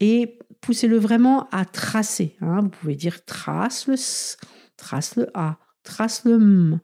Et 0.00 0.38
poussez-le 0.64 0.96
vraiment 0.96 1.46
à 1.50 1.66
tracer. 1.66 2.36
Hein. 2.40 2.60
Vous 2.62 2.70
pouvez 2.70 2.94
dire 2.94 3.24
trace 3.26 3.86
le 3.86 3.94
S, 3.94 4.38
trace 4.78 5.16
le 5.16 5.28
A, 5.34 5.58
trace 5.82 6.24
le 6.24 6.36
M. 6.36 6.80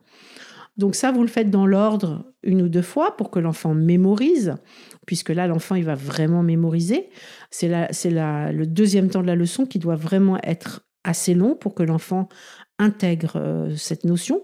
Donc 0.77 0.95
ça, 0.95 1.11
vous 1.13 1.23
le 1.23 1.29
faites 1.29 1.51
dans 1.51 1.67
l'ordre 1.67 2.31
une 2.43 2.61
ou 2.61 2.69
deux 2.69 2.83
fois 2.83 3.17
pour 3.17 3.31
que 3.31 3.39
l'enfant 3.39 3.75
mémorise, 3.75 4.55
puisque 5.07 5.31
là, 5.31 5.47
l'enfant, 5.47 5.77
il 5.77 5.85
va 5.85 5.95
vraiment 5.95 6.43
mémoriser. 6.43 7.09
C'est 7.51 7.69
le 7.71 8.65
deuxième 8.65 9.09
temps 9.09 9.23
de 9.23 9.27
la 9.27 9.35
leçon 9.35 9.65
qui 9.65 9.79
doit 9.79 9.97
vraiment 9.97 10.39
être 10.43 10.83
assez 11.03 11.33
long 11.33 11.55
pour 11.55 11.75
que 11.75 11.83
l'enfant 11.83 12.29
intègre 12.79 13.37
euh, 13.37 13.75
cette 13.77 14.05
notion. 14.05 14.43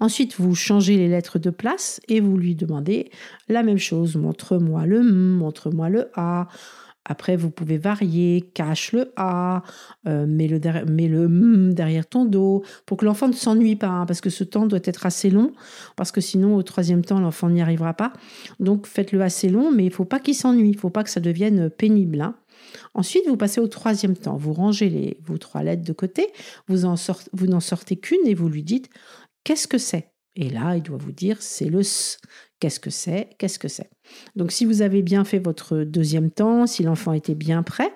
Ensuite, 0.00 0.38
vous 0.38 0.54
changez 0.54 0.96
les 0.96 1.08
lettres 1.08 1.38
de 1.38 1.50
place 1.50 2.00
et 2.08 2.20
vous 2.20 2.36
lui 2.38 2.54
demandez 2.54 3.10
la 3.48 3.62
même 3.62 3.78
chose. 3.78 4.16
Montre-moi 4.16 4.86
le 4.86 5.00
M, 5.00 5.36
montre-moi 5.36 5.90
le 5.90 6.10
A, 6.14 6.48
après, 7.04 7.36
vous 7.36 7.50
pouvez 7.50 7.78
varier, 7.78 8.50
cache 8.54 8.92
le 8.92 9.12
A, 9.16 9.62
euh, 10.06 10.26
mets, 10.26 10.46
le 10.46 11.24
M 11.24 11.74
derrière 11.74 12.06
ton 12.06 12.24
dos, 12.24 12.62
pour 12.86 12.96
que 12.96 13.04
l'enfant 13.04 13.28
ne 13.28 13.32
s'ennuie 13.32 13.76
pas, 13.76 13.88
hein, 13.88 14.06
parce 14.06 14.20
que 14.20 14.30
ce 14.30 14.44
temps 14.44 14.66
doit 14.66 14.80
être 14.84 15.04
assez 15.04 15.28
long, 15.28 15.52
parce 15.96 16.12
que 16.12 16.20
sinon, 16.20 16.54
au 16.54 16.62
troisième 16.62 17.04
temps, 17.04 17.18
l'enfant 17.18 17.50
n'y 17.50 17.60
arrivera 17.60 17.94
pas. 17.94 18.12
Donc, 18.60 18.86
faites-le 18.86 19.20
assez 19.20 19.48
long, 19.48 19.72
mais 19.72 19.84
il 19.84 19.88
ne 19.88 19.94
faut 19.94 20.04
pas 20.04 20.20
qu'il 20.20 20.34
s'ennuie, 20.34 20.68
il 20.68 20.76
ne 20.76 20.80
faut 20.80 20.90
pas 20.90 21.02
que 21.02 21.10
ça 21.10 21.20
devienne 21.20 21.70
pénible. 21.70 22.20
Hein. 22.20 22.36
Ensuite, 22.94 23.26
vous 23.26 23.36
passez 23.36 23.60
au 23.60 23.66
troisième 23.68 24.16
temps. 24.16 24.36
Vous 24.36 24.52
rangez 24.52 25.18
vos 25.24 25.38
trois 25.38 25.62
lettres 25.62 25.84
de 25.84 25.92
côté, 25.92 26.28
vous 26.68 26.78
n'en 26.78 27.60
sortez 27.60 27.96
qu'une 27.96 28.26
et 28.26 28.34
vous 28.34 28.48
lui 28.48 28.62
dites 28.62 28.88
Qu'est-ce 29.44 29.66
que 29.66 29.78
c'est? 29.78 30.11
Et 30.36 30.48
là, 30.48 30.76
il 30.76 30.82
doit 30.82 30.98
vous 30.98 31.12
dire 31.12 31.36
C'est 31.40 31.68
le 31.68 31.80
S. 31.80 32.18
Qu'est-ce 32.60 32.80
que 32.80 32.90
c'est? 32.90 33.30
Qu'est-ce 33.38 33.58
que 33.58 33.68
c'est? 33.68 33.90
Donc 34.36 34.52
si 34.52 34.64
vous 34.64 34.82
avez 34.82 35.02
bien 35.02 35.24
fait 35.24 35.38
votre 35.38 35.78
deuxième 35.78 36.30
temps, 36.30 36.66
si 36.66 36.82
l'enfant 36.82 37.12
était 37.12 37.34
bien 37.34 37.62
prêt, 37.62 37.92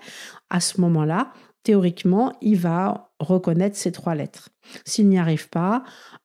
à 0.50 0.60
ce 0.60 0.80
moment-là, 0.80 1.32
théoriquement, 1.62 2.32
il 2.40 2.56
va 2.56 3.05
reconnaître 3.18 3.76
ces 3.76 3.92
trois 3.92 4.14
lettres. 4.14 4.50
S'il 4.84 5.08
n'y 5.08 5.18
arrive 5.18 5.48
pas, 5.48 5.84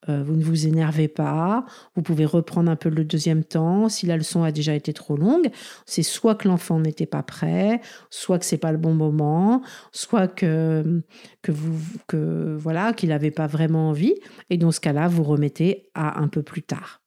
euh, 0.09 0.23
vous 0.23 0.35
ne 0.35 0.43
vous 0.43 0.67
énervez 0.67 1.07
pas, 1.07 1.65
vous 1.95 2.01
pouvez 2.01 2.25
reprendre 2.25 2.69
un 2.69 2.75
peu 2.75 2.89
le 2.89 3.03
deuxième 3.03 3.43
temps. 3.43 3.87
Si 3.87 4.05
la 4.05 4.17
leçon 4.17 4.43
a 4.43 4.51
déjà 4.51 4.73
été 4.73 4.93
trop 4.93 5.15
longue, 5.15 5.49
c'est 5.85 6.03
soit 6.03 6.35
que 6.35 6.47
l'enfant 6.47 6.79
n'était 6.79 7.05
pas 7.05 7.23
prêt, 7.23 7.81
soit 8.09 8.39
que 8.39 8.45
c'est 8.45 8.57
pas 8.57 8.71
le 8.71 8.77
bon 8.77 8.93
moment, 8.93 9.61
soit 9.91 10.27
que, 10.27 11.03
que 11.41 11.51
vous 11.51 11.79
que 12.07 12.57
voilà 12.59 12.93
qu'il 12.93 13.09
n'avait 13.09 13.31
pas 13.31 13.47
vraiment 13.47 13.89
envie. 13.89 14.15
Et 14.49 14.57
dans 14.57 14.71
ce 14.71 14.79
cas-là, 14.79 15.07
vous 15.07 15.23
remettez 15.23 15.89
à 15.93 16.19
un 16.19 16.27
peu 16.27 16.43
plus 16.43 16.63
tard. 16.63 17.00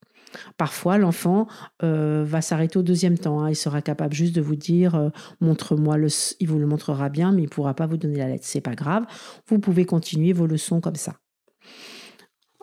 Parfois, 0.57 0.97
l'enfant 0.97 1.47
euh, 1.83 2.23
va 2.25 2.41
s'arrêter 2.41 2.77
au 2.77 2.83
deuxième 2.83 3.17
temps. 3.17 3.41
Hein. 3.41 3.49
Il 3.49 3.55
sera 3.55 3.81
capable 3.81 4.13
juste 4.13 4.35
de 4.35 4.41
vous 4.41 4.55
dire 4.55 4.95
euh, 4.95 5.09
montre-moi 5.41 5.97
le. 5.97 6.07
Il 6.39 6.47
vous 6.47 6.59
le 6.59 6.67
montrera 6.67 7.09
bien, 7.09 7.31
mais 7.31 7.41
il 7.41 7.45
ne 7.45 7.49
pourra 7.49 7.73
pas 7.73 7.87
vous 7.87 7.97
donner 7.97 8.17
la 8.17 8.27
lettre. 8.27 8.45
C'est 8.45 8.61
pas 8.61 8.75
grave. 8.75 9.05
Vous 9.47 9.59
pouvez 9.59 9.85
continuer 9.85 10.33
vos 10.33 10.47
leçons 10.47 10.81
comme 10.81 10.95
ça. 10.95 11.15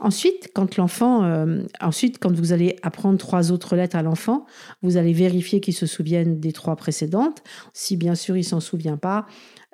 Ensuite, 0.03 0.51
quand 0.53 0.77
l'enfant, 0.79 1.23
euh, 1.23 1.63
ensuite, 1.81 2.19
quand 2.19 2.35
vous 2.35 2.53
allez 2.53 2.75
apprendre 2.83 3.19
trois 3.19 3.53
autres 3.53 3.77
lettres 3.77 3.95
à 3.95 4.03
l'enfant, 4.03 4.47
vous 4.83 4.97
allez 4.97 5.13
vérifier 5.13 5.61
qu'il 5.61 5.75
se 5.75 5.87
souvienne 5.87 6.41
des 6.41 6.53
trois 6.53 6.75
précédentes. 6.75 7.45
Si 7.73 7.97
bien 7.97 8.17
sûr 8.17 8.37
il 8.37 8.43
s'en 8.43 8.59
souvient 8.59 8.97
pas, 8.97 9.27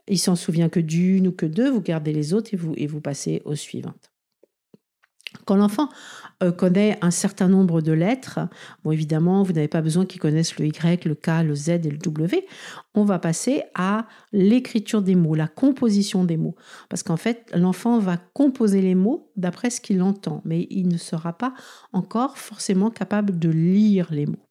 il 0.06 0.18
s'en 0.18 0.36
souvient 0.36 0.68
que 0.68 0.80
d'une 0.80 1.28
ou 1.28 1.32
que 1.32 1.46
deux, 1.46 1.70
vous 1.70 1.80
gardez 1.80 2.12
les 2.12 2.34
autres 2.34 2.52
et 2.52 2.58
vous, 2.58 2.74
et 2.76 2.86
vous 2.86 3.00
passez 3.00 3.40
aux 3.46 3.54
suivantes. 3.54 4.07
Quand 5.44 5.56
l'enfant 5.56 5.88
euh, 6.42 6.52
connaît 6.52 6.98
un 7.02 7.10
certain 7.10 7.48
nombre 7.48 7.80
de 7.80 7.92
lettres, 7.92 8.40
bon 8.84 8.92
évidemment, 8.92 9.42
vous 9.42 9.52
n'avez 9.52 9.68
pas 9.68 9.82
besoin 9.82 10.06
qu'il 10.06 10.20
connaisse 10.20 10.58
le 10.58 10.66
Y, 10.66 11.04
le 11.04 11.14
K, 11.14 11.42
le 11.44 11.54
Z 11.54 11.68
et 11.68 11.90
le 11.90 11.98
W, 11.98 12.46
on 12.94 13.04
va 13.04 13.18
passer 13.18 13.62
à 13.74 14.06
l'écriture 14.32 15.02
des 15.02 15.14
mots, 15.14 15.34
la 15.34 15.48
composition 15.48 16.24
des 16.24 16.36
mots. 16.36 16.54
Parce 16.88 17.02
qu'en 17.02 17.16
fait, 17.16 17.50
l'enfant 17.54 17.98
va 17.98 18.16
composer 18.16 18.80
les 18.80 18.94
mots 18.94 19.30
d'après 19.36 19.70
ce 19.70 19.80
qu'il 19.80 20.02
entend, 20.02 20.42
mais 20.44 20.66
il 20.70 20.88
ne 20.88 20.96
sera 20.96 21.32
pas 21.32 21.54
encore 21.92 22.38
forcément 22.38 22.90
capable 22.90 23.38
de 23.38 23.50
lire 23.50 24.08
les 24.10 24.26
mots. 24.26 24.47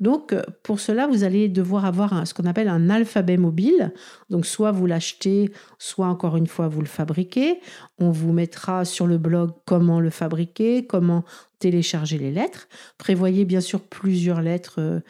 Donc, 0.00 0.32
euh, 0.32 0.42
pour 0.62 0.80
cela, 0.80 1.06
vous 1.06 1.24
allez 1.24 1.48
devoir 1.48 1.84
avoir 1.84 2.26
ce 2.26 2.34
qu'on 2.34 2.44
appelle 2.44 2.68
un 2.68 2.90
alphabet 2.90 3.36
mobile. 3.36 3.92
Donc, 4.30 4.46
soit 4.46 4.72
vous 4.72 4.86
l'achetez, 4.86 5.52
soit 5.78 6.06
encore 6.06 6.36
une 6.36 6.46
fois, 6.46 6.68
vous 6.68 6.80
le 6.80 6.86
fabriquez. 6.86 7.60
On 7.98 8.10
vous 8.10 8.32
mettra 8.32 8.84
sur 8.84 9.06
le 9.06 9.18
blog 9.18 9.52
comment 9.64 10.00
le 10.00 10.10
fabriquer, 10.10 10.86
comment 10.86 11.24
télécharger 11.58 12.18
les 12.18 12.32
lettres. 12.32 12.68
Prévoyez 12.98 13.44
bien 13.44 13.60
sûr 13.60 13.80
plusieurs 13.80 14.42
lettres 14.42 14.80
euh, 14.80 15.00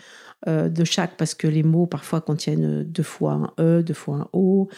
euh, 0.49 0.69
de 0.69 0.85
chaque 0.85 1.17
parce 1.17 1.35
que 1.35 1.47
les 1.47 1.63
mots 1.63 1.87
parfois 1.87 2.21
contiennent 2.21 2.83
deux 2.83 3.03
fois 3.03 3.33
un 3.33 3.53
E, 3.59 3.83
deux 3.83 3.95
fois 3.95 4.17
un 4.17 4.29
O, 4.33 4.69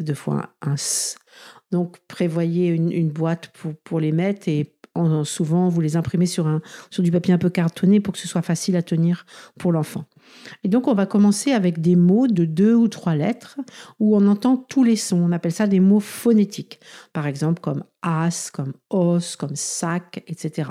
deux 0.00 0.14
fois 0.14 0.54
un 0.62 0.74
S. 0.74 1.18
Donc, 1.70 1.98
prévoyez 2.08 2.68
une, 2.68 3.10
boîte 3.10 3.48
pour, 3.48 3.74
pour 3.84 4.00
les 4.00 4.12
mettre 4.12 4.48
et 4.48 4.74
souvent, 5.24 5.68
vous 5.68 5.80
les 5.80 5.96
imprimez 5.96 6.26
sur, 6.26 6.46
un, 6.46 6.60
sur 6.90 7.02
du 7.02 7.10
papier 7.10 7.34
un 7.34 7.38
peu 7.38 7.50
cartonné 7.50 8.00
pour 8.00 8.12
que 8.12 8.18
ce 8.18 8.28
soit 8.28 8.42
facile 8.42 8.76
à 8.76 8.82
tenir 8.82 9.26
pour 9.58 9.72
l'enfant. 9.72 10.04
Et 10.64 10.68
donc, 10.68 10.88
on 10.88 10.94
va 10.94 11.06
commencer 11.06 11.52
avec 11.52 11.80
des 11.80 11.96
mots 11.96 12.26
de 12.26 12.44
deux 12.44 12.74
ou 12.74 12.88
trois 12.88 13.14
lettres 13.14 13.58
où 13.98 14.16
on 14.16 14.26
entend 14.26 14.56
tous 14.56 14.84
les 14.84 14.96
sons. 14.96 15.20
On 15.22 15.32
appelle 15.32 15.52
ça 15.52 15.66
des 15.66 15.80
mots 15.80 16.00
phonétiques. 16.00 16.80
Par 17.12 17.26
exemple, 17.26 17.60
comme 17.60 17.84
as, 18.02 18.50
comme 18.50 18.72
os, 18.90 19.36
comme 19.36 19.56
sac, 19.56 20.22
etc. 20.26 20.70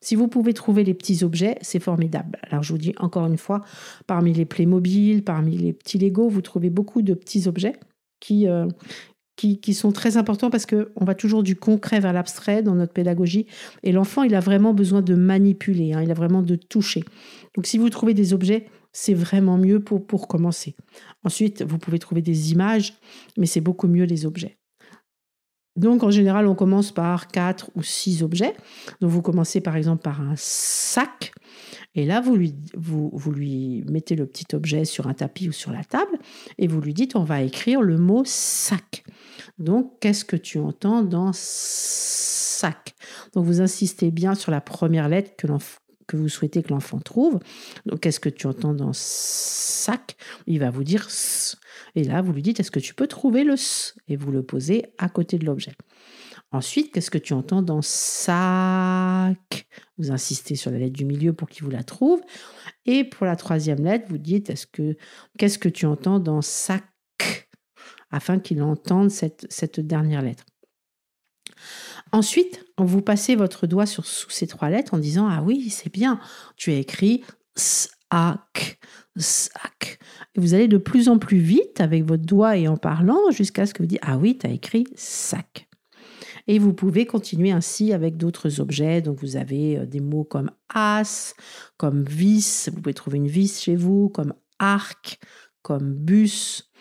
Si 0.00 0.14
vous 0.14 0.28
pouvez 0.28 0.54
trouver 0.54 0.84
les 0.84 0.94
petits 0.94 1.24
objets, 1.24 1.58
c'est 1.62 1.80
formidable. 1.80 2.38
Alors, 2.50 2.62
je 2.62 2.72
vous 2.72 2.78
dis 2.78 2.94
encore 2.98 3.26
une 3.26 3.38
fois, 3.38 3.62
parmi 4.06 4.32
les 4.32 4.44
Playmobil, 4.44 5.24
parmi 5.24 5.56
les 5.56 5.72
petits 5.72 5.98
Lego, 5.98 6.28
vous 6.28 6.42
trouvez 6.42 6.70
beaucoup 6.70 7.02
de 7.02 7.14
petits 7.14 7.48
objets 7.48 7.74
qui, 8.20 8.48
euh, 8.48 8.66
qui, 9.38 9.74
sont 9.74 9.92
très 9.92 10.16
importants 10.16 10.50
parce 10.50 10.66
qu'on 10.66 11.04
va 11.04 11.14
toujours 11.14 11.44
du 11.44 11.54
concret 11.54 12.00
vers 12.00 12.12
l'abstrait 12.12 12.62
dans 12.62 12.74
notre 12.74 12.92
pédagogie. 12.92 13.46
Et 13.84 13.92
l'enfant, 13.92 14.24
il 14.24 14.34
a 14.34 14.40
vraiment 14.40 14.74
besoin 14.74 15.00
de 15.00 15.14
manipuler, 15.14 15.92
hein, 15.92 16.02
il 16.02 16.10
a 16.10 16.14
vraiment 16.14 16.42
de 16.42 16.56
toucher. 16.56 17.04
Donc 17.54 17.66
si 17.66 17.78
vous 17.78 17.88
trouvez 17.88 18.14
des 18.14 18.34
objets, 18.34 18.66
c'est 18.92 19.14
vraiment 19.14 19.56
mieux 19.56 19.78
pour, 19.80 20.04
pour 20.04 20.26
commencer. 20.26 20.74
Ensuite, 21.22 21.62
vous 21.62 21.78
pouvez 21.78 22.00
trouver 22.00 22.20
des 22.20 22.50
images, 22.50 22.94
mais 23.36 23.46
c'est 23.46 23.60
beaucoup 23.60 23.86
mieux 23.86 24.04
les 24.04 24.26
objets. 24.26 24.58
Donc 25.76 26.02
en 26.02 26.10
général, 26.10 26.48
on 26.48 26.56
commence 26.56 26.90
par 26.90 27.28
quatre 27.28 27.70
ou 27.76 27.84
six 27.84 28.24
objets. 28.24 28.54
Donc 29.00 29.10
vous 29.10 29.22
commencez 29.22 29.60
par 29.60 29.76
exemple 29.76 30.02
par 30.02 30.20
un 30.20 30.34
sac. 30.36 31.32
Et 31.94 32.04
là, 32.04 32.20
vous 32.20 32.36
lui, 32.36 33.84
mettez 33.88 34.14
le 34.14 34.26
petit 34.26 34.54
objet 34.54 34.84
sur 34.84 35.08
un 35.08 35.14
tapis 35.14 35.48
ou 35.48 35.52
sur 35.52 35.72
la 35.72 35.82
table 35.82 36.18
et 36.58 36.66
vous 36.68 36.80
lui 36.80 36.94
dites, 36.94 37.16
on 37.16 37.24
va 37.24 37.42
écrire 37.42 37.82
le 37.82 37.98
mot 37.98 38.22
sac. 38.24 39.04
Donc, 39.58 39.98
qu'est-ce 40.00 40.24
que 40.24 40.36
tu 40.36 40.58
entends 40.58 41.02
dans 41.02 41.32
sac? 41.32 42.94
Donc, 43.34 43.46
vous 43.46 43.60
insistez 43.60 44.10
bien 44.10 44.34
sur 44.34 44.52
la 44.52 44.60
première 44.60 45.08
lettre 45.08 45.34
que, 45.36 45.48
que 46.06 46.16
vous 46.16 46.28
souhaitez 46.28 46.62
que 46.62 46.68
l'enfant 46.70 47.00
trouve. 47.00 47.40
Donc, 47.86 48.00
qu'est-ce 48.00 48.20
que 48.20 48.28
tu 48.28 48.46
entends 48.46 48.74
dans 48.74 48.92
sac? 48.92 50.16
Il 50.46 50.60
va 50.60 50.70
vous 50.70 50.84
dire 50.84 51.06
s. 51.06 51.56
Et 51.96 52.04
là, 52.04 52.22
vous 52.22 52.32
lui 52.32 52.42
dites, 52.42 52.60
est-ce 52.60 52.70
que 52.70 52.78
tu 52.78 52.94
peux 52.94 53.08
trouver 53.08 53.42
le 53.42 53.54
s? 53.54 53.96
Et 54.08 54.16
vous 54.16 54.30
le 54.30 54.42
posez 54.42 54.84
à 54.98 55.08
côté 55.08 55.38
de 55.38 55.46
l'objet. 55.46 55.72
Ensuite, 56.50 56.92
qu'est-ce 56.92 57.10
que 57.10 57.18
tu 57.18 57.34
entends 57.34 57.60
dans 57.60 57.82
sac? 57.82 59.66
Vous 59.98 60.10
insistez 60.10 60.56
sur 60.56 60.70
la 60.70 60.78
lettre 60.78 60.96
du 60.96 61.04
milieu 61.04 61.34
pour 61.34 61.48
qu'il 61.48 61.64
vous 61.64 61.70
la 61.70 61.82
trouve. 61.82 62.22
Et 62.86 63.04
pour 63.04 63.26
la 63.26 63.36
troisième 63.36 63.84
lettre, 63.84 64.06
vous 64.08 64.18
dites 64.18 64.48
est-ce 64.48 64.66
que 64.66 64.96
qu'est-ce 65.36 65.58
que 65.58 65.68
tu 65.68 65.84
entends 65.84 66.20
dans 66.20 66.40
sac? 66.40 66.84
Afin 68.10 68.38
qu'il 68.38 68.62
entende 68.62 69.10
cette, 69.10 69.80
dernière 69.80 70.22
lettre. 70.22 70.46
Ensuite, 72.12 72.64
vous 72.78 73.02
passez 73.02 73.36
votre 73.36 73.66
doigt 73.66 73.84
sur 73.84 74.06
sous 74.06 74.30
ces 74.30 74.46
trois 74.46 74.70
lettres 74.70 74.94
en 74.94 74.98
disant 74.98 75.28
ah 75.28 75.42
oui 75.42 75.68
c'est 75.68 75.92
bien, 75.92 76.18
tu 76.56 76.70
as 76.70 76.76
écrit 76.76 77.22
sac, 77.54 78.80
sac. 79.16 79.98
Vous 80.36 80.54
allez 80.54 80.68
de 80.68 80.78
plus 80.78 81.10
en 81.10 81.18
plus 81.18 81.38
vite 81.38 81.82
avec 81.82 82.04
votre 82.04 82.24
doigt 82.24 82.56
et 82.56 82.66
en 82.66 82.78
parlant 82.78 83.30
jusqu'à 83.30 83.66
ce 83.66 83.74
que 83.74 83.82
vous 83.82 83.88
dites 83.88 84.00
ah 84.00 84.16
oui 84.16 84.38
tu 84.38 84.46
as 84.46 84.50
écrit 84.50 84.86
sac. 84.94 85.67
Et 86.48 86.58
vous 86.58 86.72
pouvez 86.72 87.06
continuer 87.06 87.50
ainsi 87.50 87.92
avec 87.92 88.16
d'autres 88.16 88.60
objets. 88.60 89.02
Donc 89.02 89.20
vous 89.20 89.36
avez 89.36 89.78
euh, 89.78 89.86
des 89.86 90.00
mots 90.00 90.24
comme 90.24 90.50
as, 90.74 91.34
comme 91.76 92.02
vis, 92.04 92.70
vous 92.72 92.80
pouvez 92.80 92.94
trouver 92.94 93.18
une 93.18 93.28
vis 93.28 93.60
chez 93.60 93.76
vous, 93.76 94.08
comme 94.08 94.34
arc, 94.58 95.20
comme 95.62 95.94
bus, 95.94 96.72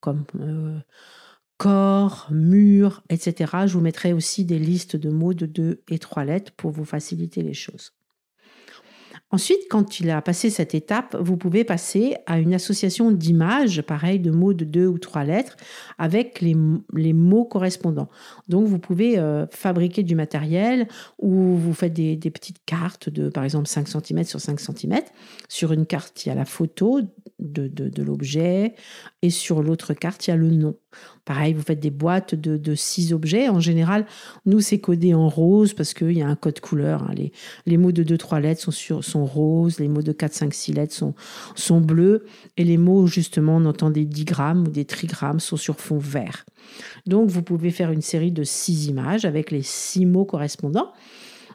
comme 0.00 0.24
euh, 0.40 0.80
corps, 1.58 2.28
mur, 2.32 3.02
etc. 3.10 3.52
Je 3.66 3.74
vous 3.74 3.80
mettrai 3.80 4.12
aussi 4.12 4.44
des 4.44 4.58
listes 4.58 4.96
de 4.96 5.10
mots 5.10 5.34
de 5.34 5.46
deux 5.46 5.82
et 5.88 5.98
trois 5.98 6.24
lettres 6.24 6.52
pour 6.56 6.70
vous 6.70 6.84
faciliter 6.84 7.42
les 7.42 7.54
choses. 7.54 7.92
Ensuite, 9.32 9.60
quand 9.70 9.98
il 9.98 10.10
a 10.10 10.20
passé 10.20 10.50
cette 10.50 10.74
étape, 10.74 11.16
vous 11.18 11.38
pouvez 11.38 11.64
passer 11.64 12.16
à 12.26 12.38
une 12.38 12.52
association 12.52 13.10
d'images, 13.10 13.80
pareil, 13.80 14.20
de 14.20 14.30
mots 14.30 14.52
de 14.52 14.66
deux 14.66 14.86
ou 14.86 14.98
trois 14.98 15.24
lettres, 15.24 15.56
avec 15.96 16.42
les, 16.42 16.54
mots 16.54 17.46
correspondants. 17.46 18.10
Donc, 18.48 18.66
vous 18.66 18.78
pouvez 18.78 19.18
euh, 19.18 19.46
fabriquer 19.50 20.02
du 20.02 20.14
matériel 20.14 20.86
ou 21.18 21.56
vous 21.56 21.72
faites 21.72 21.94
des, 21.94 22.16
petites 22.18 22.62
cartes 22.66 23.08
de, 23.08 23.30
par 23.30 23.44
exemple, 23.44 23.68
5 23.68 23.88
cm 23.88 24.24
sur 24.24 24.38
5 24.38 24.60
cm. 24.60 25.00
Sur 25.48 25.72
une 25.72 25.86
carte, 25.86 26.26
il 26.26 26.28
y 26.28 26.32
a 26.32 26.34
la 26.34 26.44
photo 26.44 27.00
de, 27.38 27.68
de 27.68 28.02
l'objet 28.02 28.74
et 29.22 29.30
sur 29.30 29.62
l'autre 29.62 29.94
carte, 29.94 30.26
il 30.26 30.30
y 30.30 30.34
a 30.34 30.36
le 30.36 30.50
nom. 30.50 30.76
Pareil, 31.24 31.54
vous 31.54 31.62
faites 31.62 31.80
des 31.80 31.90
boîtes 31.90 32.34
de, 32.34 32.74
six 32.74 33.12
objets. 33.12 33.48
En 33.48 33.60
général, 33.60 34.06
nous, 34.44 34.60
c'est 34.60 34.78
codé 34.78 35.14
en 35.14 35.28
rose 35.28 35.72
parce 35.72 35.94
qu'il 35.94 36.12
y 36.12 36.22
a 36.22 36.26
un 36.26 36.34
code 36.34 36.60
couleur. 36.60 37.02
Hein. 37.04 37.14
Les, 37.66 37.76
mots 37.76 37.92
de 37.92 38.02
2-3 38.02 38.40
lettres 38.40 38.70
sont, 38.70 39.24
roses, 39.24 39.78
les 39.78 39.88
mots 39.88 40.02
de 40.02 40.12
4-5-6 40.12 40.74
lettres 40.74 40.94
sont, 40.94 41.14
sont 41.54 41.80
bleus, 41.80 42.24
et 42.56 42.64
les 42.64 42.78
mots, 42.78 43.06
justement, 43.06 43.56
on 43.56 43.64
entend 43.66 43.90
des 43.90 44.04
digrammes 44.04 44.66
ou 44.66 44.70
des 44.70 44.84
trigrammes, 44.84 45.40
sont 45.40 45.56
sur 45.56 45.78
fond 45.80 45.98
vert. 45.98 46.44
Donc, 47.06 47.30
vous 47.30 47.42
pouvez 47.42 47.70
faire 47.70 47.90
une 47.90 48.02
série 48.02 48.32
de 48.32 48.44
six 48.44 48.86
images 48.86 49.24
avec 49.24 49.50
les 49.50 49.62
six 49.62 50.06
mots 50.06 50.24
correspondants. 50.24 50.92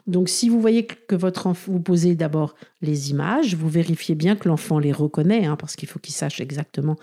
Donc, 0.08 0.30
si 0.30 0.48
vous 0.48 0.58
voyez 0.58 0.86
que 0.86 1.14
votre 1.14 1.46
enfant, 1.46 1.70
vous 1.70 1.80
posez 1.80 2.14
d'abord 2.14 2.54
les 2.80 3.10
images, 3.10 3.54
vous 3.54 3.68
vérifiez 3.68 4.14
bien 4.14 4.36
que 4.36 4.48
l'enfant 4.48 4.78
les 4.78 4.90
reconnaît, 4.90 5.44
hein, 5.44 5.56
parce 5.56 5.76
qu'il 5.76 5.86
faut 5.86 5.98
qu'il 5.98 6.14
sache 6.14 6.40
exactement 6.40 6.96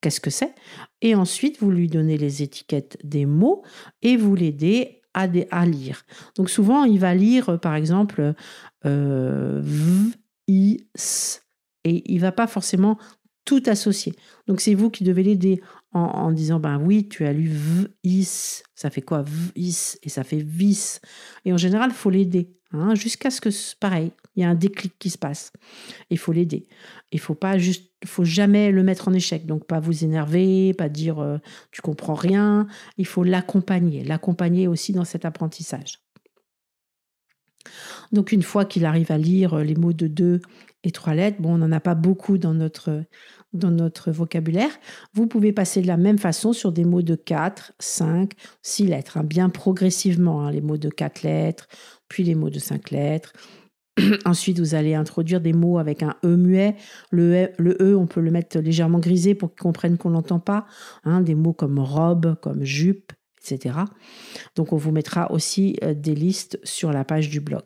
qu'est-ce 0.00 0.20
que 0.20 0.30
c'est. 0.30 0.54
Et 1.02 1.14
ensuite, 1.14 1.60
vous 1.60 1.70
lui 1.70 1.88
donnez 1.88 2.16
les 2.16 2.42
étiquettes 2.42 2.98
des 3.04 3.26
mots 3.26 3.62
et 4.02 4.16
vous 4.16 4.34
l'aidez 4.34 4.98
à, 5.14 5.66
lire. 5.66 6.04
Donc 6.36 6.48
souvent, 6.48 6.84
il 6.84 7.00
va 7.00 7.14
lire, 7.14 7.58
par 7.60 7.74
exemple, 7.74 8.34
euh, 8.86 9.60
v, 9.60 10.12
i, 10.46 10.86
s, 10.94 11.42
et 11.82 12.12
il 12.12 12.20
va 12.20 12.30
pas 12.30 12.46
forcément 12.46 12.98
tout 13.44 13.62
associer. 13.66 14.14
Donc 14.46 14.60
c'est 14.60 14.74
vous 14.74 14.90
qui 14.90 15.04
devez 15.04 15.22
l'aider 15.22 15.60
en, 15.92 16.30
disant, 16.32 16.60
ben 16.60 16.78
oui, 16.78 17.08
tu 17.08 17.24
as 17.24 17.32
lu 17.32 17.48
v, 17.48 17.88
is, 18.04 18.62
ça 18.74 18.90
fait 18.90 19.02
quoi 19.02 19.22
v, 19.22 19.32
is, 19.56 19.96
et 20.02 20.08
ça 20.08 20.22
fait 20.22 20.42
vis. 20.42 21.00
Et 21.44 21.52
en 21.52 21.56
général, 21.56 21.90
il 21.90 21.96
faut 21.96 22.10
l'aider, 22.10 22.50
hein, 22.72 22.94
jusqu'à 22.94 23.30
ce 23.30 23.40
que, 23.40 23.48
pareil, 23.80 24.12
il 24.38 24.42
y 24.42 24.44
a 24.44 24.48
un 24.48 24.54
déclic 24.54 24.94
qui 25.00 25.10
se 25.10 25.18
passe. 25.18 25.52
Il 26.10 26.18
faut 26.18 26.30
l'aider. 26.30 26.68
Il 27.10 27.18
faut 27.18 27.34
pas 27.34 27.58
juste, 27.58 27.90
faut 28.04 28.24
jamais 28.24 28.70
le 28.70 28.84
mettre 28.84 29.08
en 29.08 29.12
échec. 29.12 29.46
Donc 29.46 29.66
pas 29.66 29.80
vous 29.80 30.04
énerver, 30.04 30.74
pas 30.74 30.88
dire 30.88 31.18
euh, 31.18 31.38
tu 31.72 31.82
comprends 31.82 32.14
rien. 32.14 32.68
Il 32.98 33.06
faut 33.06 33.24
l'accompagner, 33.24 34.04
l'accompagner 34.04 34.68
aussi 34.68 34.92
dans 34.92 35.04
cet 35.04 35.24
apprentissage. 35.24 35.98
Donc 38.12 38.30
une 38.30 38.42
fois 38.42 38.64
qu'il 38.64 38.84
arrive 38.84 39.10
à 39.10 39.18
lire 39.18 39.54
euh, 39.54 39.64
les 39.64 39.74
mots 39.74 39.92
de 39.92 40.06
deux 40.06 40.40
et 40.84 40.92
trois 40.92 41.14
lettres, 41.14 41.42
bon, 41.42 41.54
on 41.54 41.58
n'en 41.58 41.72
a 41.72 41.80
pas 41.80 41.96
beaucoup 41.96 42.38
dans 42.38 42.54
notre, 42.54 43.02
dans 43.52 43.72
notre 43.72 44.12
vocabulaire, 44.12 44.70
vous 45.14 45.26
pouvez 45.26 45.52
passer 45.52 45.82
de 45.82 45.88
la 45.88 45.96
même 45.96 46.18
façon 46.18 46.52
sur 46.52 46.70
des 46.70 46.84
mots 46.84 47.02
de 47.02 47.16
quatre, 47.16 47.72
cinq, 47.80 48.34
six 48.62 48.86
lettres, 48.86 49.16
hein, 49.18 49.24
bien 49.24 49.48
progressivement, 49.48 50.46
hein, 50.46 50.52
les 50.52 50.60
mots 50.60 50.76
de 50.76 50.88
quatre 50.88 51.22
lettres, 51.22 51.66
puis 52.06 52.22
les 52.22 52.36
mots 52.36 52.50
de 52.50 52.60
cinq 52.60 52.92
lettres, 52.92 53.32
Ensuite, 54.24 54.58
vous 54.58 54.74
allez 54.74 54.94
introduire 54.94 55.40
des 55.40 55.52
mots 55.52 55.78
avec 55.78 56.02
un 56.02 56.14
E 56.24 56.36
muet. 56.36 56.76
Le 57.10 57.50
E, 57.60 57.76
e 57.80 57.96
on 57.96 58.06
peut 58.06 58.20
le 58.20 58.30
mettre 58.30 58.58
légèrement 58.58 58.98
grisé 58.98 59.34
pour 59.34 59.50
qu'ils 59.50 59.62
comprennent 59.62 59.98
qu'on 59.98 60.10
l'entend 60.10 60.40
pas. 60.40 60.66
Hein, 61.04 61.20
des 61.20 61.34
mots 61.34 61.52
comme 61.52 61.78
robe, 61.78 62.36
comme 62.40 62.64
jupe, 62.64 63.12
etc. 63.40 63.76
Donc 64.56 64.72
on 64.72 64.76
vous 64.76 64.92
mettra 64.92 65.30
aussi 65.32 65.76
des 65.96 66.14
listes 66.14 66.58
sur 66.64 66.92
la 66.92 67.04
page 67.04 67.28
du 67.30 67.40
blog. 67.40 67.64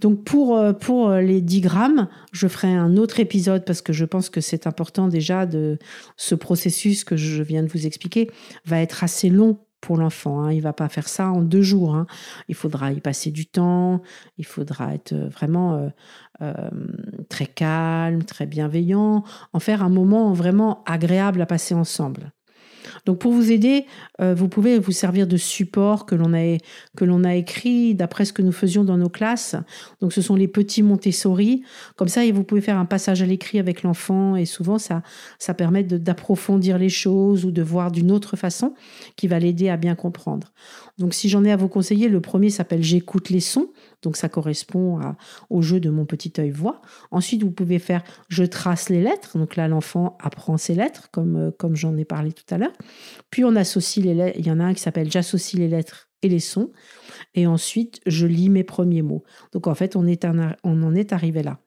Donc 0.00 0.24
pour, 0.24 0.60
pour 0.78 1.10
les 1.12 1.40
10 1.40 1.60
grammes, 1.62 2.08
je 2.32 2.48
ferai 2.48 2.68
un 2.68 2.96
autre 2.98 3.18
épisode 3.18 3.64
parce 3.64 3.80
que 3.80 3.94
je 3.94 4.04
pense 4.04 4.28
que 4.28 4.42
c'est 4.42 4.66
important 4.66 5.08
déjà 5.08 5.46
de 5.46 5.78
ce 6.18 6.34
processus 6.34 7.02
que 7.02 7.16
je 7.16 7.42
viens 7.42 7.62
de 7.62 7.68
vous 7.68 7.86
expliquer 7.86 8.30
va 8.66 8.80
être 8.80 9.04
assez 9.04 9.30
long 9.30 9.58
pour 9.86 9.96
l'enfant. 9.96 10.42
Hein. 10.42 10.52
Il 10.52 10.62
va 10.62 10.72
pas 10.72 10.88
faire 10.88 11.08
ça 11.08 11.30
en 11.30 11.42
deux 11.42 11.62
jours. 11.62 11.94
Hein. 11.94 12.06
Il 12.48 12.56
faudra 12.56 12.92
y 12.92 13.00
passer 13.00 13.30
du 13.30 13.46
temps. 13.46 14.02
Il 14.36 14.44
faudra 14.44 14.94
être 14.94 15.14
vraiment 15.14 15.92
euh, 16.42 16.70
très 17.28 17.46
calme, 17.46 18.24
très 18.24 18.46
bienveillant, 18.46 19.22
en 19.52 19.60
faire 19.60 19.84
un 19.84 19.88
moment 19.88 20.32
vraiment 20.32 20.82
agréable 20.86 21.40
à 21.40 21.46
passer 21.46 21.74
ensemble. 21.74 22.32
Donc 23.04 23.18
pour 23.18 23.32
vous 23.32 23.50
aider, 23.50 23.86
euh, 24.20 24.34
vous 24.34 24.48
pouvez 24.48 24.78
vous 24.78 24.92
servir 24.92 25.26
de 25.26 25.36
support 25.36 26.06
que 26.06 26.14
l'on 26.14 26.34
a, 26.34 26.58
que 26.96 27.04
l'on 27.04 27.24
a 27.24 27.34
écrit 27.34 27.94
d'après 27.94 28.24
ce 28.24 28.32
que 28.32 28.42
nous 28.42 28.52
faisions 28.52 28.84
dans 28.84 28.96
nos 28.96 29.08
classes. 29.08 29.56
Donc 30.00 30.12
ce 30.12 30.22
sont 30.22 30.36
les 30.36 30.48
petits 30.48 30.82
Montessori. 30.82 31.62
Comme 31.96 32.08
ça, 32.08 32.22
vous 32.30 32.44
pouvez 32.44 32.60
faire 32.60 32.78
un 32.78 32.84
passage 32.84 33.22
à 33.22 33.26
l'écrit 33.26 33.58
avec 33.58 33.82
l'enfant 33.82 34.36
et 34.36 34.44
souvent 34.44 34.78
ça, 34.78 35.02
ça 35.38 35.54
permet 35.54 35.82
d'approfondir 35.82 36.78
les 36.78 36.88
choses 36.88 37.44
ou 37.44 37.50
de 37.50 37.62
voir 37.62 37.90
d'une 37.90 38.10
autre 38.10 38.36
façon 38.36 38.74
qui 39.16 39.26
va 39.28 39.38
l'aider 39.38 39.68
à 39.68 39.76
bien 39.76 39.94
comprendre. 39.94 40.52
Donc 40.98 41.14
si 41.14 41.28
j'en 41.28 41.44
ai 41.44 41.52
à 41.52 41.56
vous 41.56 41.68
conseiller, 41.68 42.08
le 42.08 42.20
premier 42.20 42.50
s'appelle 42.50 42.82
J'écoute 42.82 43.30
les 43.30 43.40
sons. 43.40 43.68
Donc 44.02 44.16
ça 44.16 44.28
correspond 44.28 45.00
au 45.50 45.62
jeu 45.62 45.80
de 45.80 45.90
mon 45.90 46.04
petit 46.04 46.32
œil 46.38 46.50
voix. 46.50 46.80
Ensuite, 47.10 47.42
vous 47.42 47.50
pouvez 47.50 47.78
faire 47.78 48.02
je 48.28 48.44
trace 48.44 48.88
les 48.88 49.00
lettres. 49.00 49.38
Donc 49.38 49.56
là, 49.56 49.68
l'enfant 49.68 50.16
apprend 50.20 50.56
ses 50.56 50.74
lettres, 50.74 51.10
comme, 51.10 51.36
euh, 51.36 51.50
comme 51.50 51.76
j'en 51.76 51.96
ai 51.96 52.04
parlé 52.04 52.32
tout 52.32 52.54
à 52.54 52.58
l'heure. 52.58 52.72
Puis 53.30 53.44
on 53.44 53.56
associe 53.56 54.04
les 54.04 54.14
lettres. 54.14 54.38
Il 54.38 54.46
y 54.46 54.50
en 54.50 54.60
a 54.60 54.64
un 54.64 54.74
qui 54.74 54.80
s'appelle 54.80 55.10
j'associe 55.10 55.60
les 55.60 55.68
lettres 55.68 56.08
et 56.22 56.28
les 56.28 56.40
sons. 56.40 56.72
Et 57.34 57.46
ensuite, 57.46 58.00
je 58.06 58.26
lis 58.26 58.48
mes 58.48 58.64
premiers 58.64 59.02
mots. 59.02 59.24
Donc 59.52 59.66
en 59.66 59.74
fait, 59.74 59.96
on, 59.96 60.06
en 60.06 60.94
est 60.94 61.12
arrivé 61.12 61.42
là. 61.42 61.58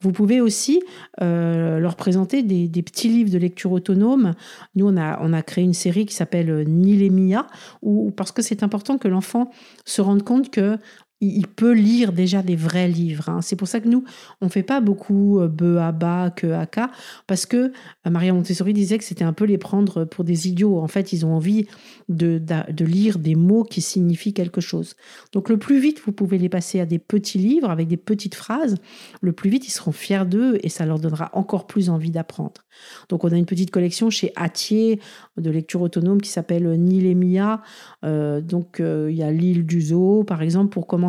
Vous 0.00 0.12
pouvez 0.12 0.40
aussi 0.40 0.80
euh, 1.20 1.80
leur 1.80 1.96
présenter 1.96 2.44
des, 2.44 2.82
petits 2.82 3.08
livres 3.08 3.30
de 3.30 3.38
lecture 3.38 3.72
autonome. 3.72 4.34
Nous, 4.76 4.86
on 4.86 4.96
a, 4.96 5.18
on 5.22 5.32
a 5.32 5.42
créé 5.42 5.64
une 5.64 5.74
série 5.74 6.06
qui 6.06 6.14
s'appelle 6.14 6.50
euh, 6.50 6.62
Nilemia, 6.62 7.48
où, 7.82 8.12
parce 8.12 8.30
que 8.30 8.40
c'est 8.40 8.62
important 8.62 8.96
que 8.96 9.08
l'enfant 9.08 9.50
se 9.84 10.00
rende 10.00 10.22
compte 10.22 10.50
que 10.50 10.78
il 11.20 11.48
peut 11.48 11.72
lire 11.72 12.12
déjà 12.12 12.42
des 12.42 12.54
vrais 12.54 12.86
livres. 12.86 13.28
Hein. 13.28 13.42
C'est 13.42 13.56
pour 13.56 13.66
ça 13.66 13.80
que 13.80 13.88
nous, 13.88 14.04
on 14.40 14.48
fait 14.48 14.62
pas 14.62 14.80
beaucoup 14.80 15.40
euh, 15.40 15.48
be 15.48 15.78
à 15.78 15.90
bas 15.90 16.30
que 16.30 16.52
à 16.52 16.66
cas, 16.66 16.90
parce 17.26 17.44
que 17.44 17.56
euh, 17.56 18.10
Maria 18.10 18.32
Montessori 18.32 18.72
disait 18.72 18.98
que 18.98 19.04
c'était 19.04 19.24
un 19.24 19.32
peu 19.32 19.44
les 19.44 19.58
prendre 19.58 20.04
pour 20.04 20.24
des 20.24 20.46
idiots. 20.46 20.78
En 20.78 20.86
fait, 20.86 21.12
ils 21.12 21.26
ont 21.26 21.34
envie 21.34 21.66
de, 22.08 22.38
de, 22.38 22.84
lire 22.84 23.18
des 23.18 23.34
mots 23.34 23.64
qui 23.64 23.80
signifient 23.80 24.32
quelque 24.32 24.60
chose. 24.60 24.94
Donc, 25.32 25.48
le 25.48 25.58
plus 25.58 25.80
vite 25.80 26.00
vous 26.04 26.12
pouvez 26.12 26.38
les 26.38 26.48
passer 26.48 26.78
à 26.78 26.86
des 26.86 26.98
petits 26.98 27.38
livres 27.38 27.70
avec 27.70 27.88
des 27.88 27.96
petites 27.96 28.36
phrases, 28.36 28.76
le 29.20 29.32
plus 29.32 29.50
vite 29.50 29.66
ils 29.66 29.72
seront 29.72 29.92
fiers 29.92 30.24
d'eux 30.24 30.58
et 30.62 30.68
ça 30.68 30.86
leur 30.86 31.00
donnera 31.00 31.30
encore 31.32 31.66
plus 31.66 31.90
envie 31.90 32.10
d'apprendre. 32.10 32.62
Donc, 33.08 33.24
on 33.24 33.32
a 33.32 33.36
une 33.36 33.46
petite 33.46 33.72
collection 33.72 34.08
chez 34.08 34.32
Atier 34.36 35.00
de 35.36 35.50
lecture 35.50 35.82
autonome 35.82 36.20
qui 36.20 36.30
s'appelle 36.30 36.70
Nilemia. 36.80 37.60
Euh, 38.04 38.40
donc, 38.40 38.76
il 38.80 39.14
y 39.14 39.22
a 39.24 39.32
l'île 39.32 39.66
du 39.66 39.80
zoo, 39.80 40.22
par 40.22 40.42
exemple, 40.42 40.70
pour 40.70 40.86
commencer 40.86 41.07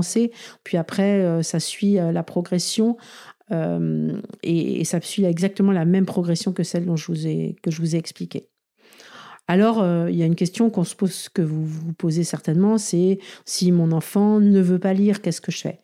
puis 0.63 0.77
après, 0.77 1.21
euh, 1.21 1.41
ça 1.43 1.59
suit 1.59 1.99
euh, 1.99 2.12
la 2.12 2.23
progression. 2.23 2.97
Euh, 3.51 4.21
et, 4.43 4.83
ça 4.85 5.01
suit 5.01 5.25
exactement 5.25 5.71
la 5.71 5.85
même 5.85 6.05
progression 6.05 6.53
que 6.53 6.63
celle 6.63 6.85
dont 6.85 6.95
je 6.95 7.07
vous 7.07 7.27
ai, 7.27 7.55
que 7.63 7.71
je 7.71 7.81
vous 7.81 7.95
ai 7.95 7.99
expliqué. 7.99 8.49
Alors, 9.47 9.83
il 10.07 10.15
y 10.15 10.21
a 10.21 10.27
une 10.27 10.35
question 10.35 10.69
qu'on 10.69 10.83
se 10.83 10.95
pose, 10.95 11.27
que 11.27 11.41
vous 11.41 11.65
vous 11.65 11.93
posez 11.93 12.23
certainement, 12.23 12.77
c'est 12.77 13.17
si 13.45 13.71
mon 13.71 13.91
enfant 13.91 14.39
ne 14.39 14.62
veut 14.62 14.77
pas 14.77 14.93
lire, 14.93 15.23
qu'est-ce 15.23 15.41
que 15.41 15.51
je 15.51 15.57
fais? 15.57 15.81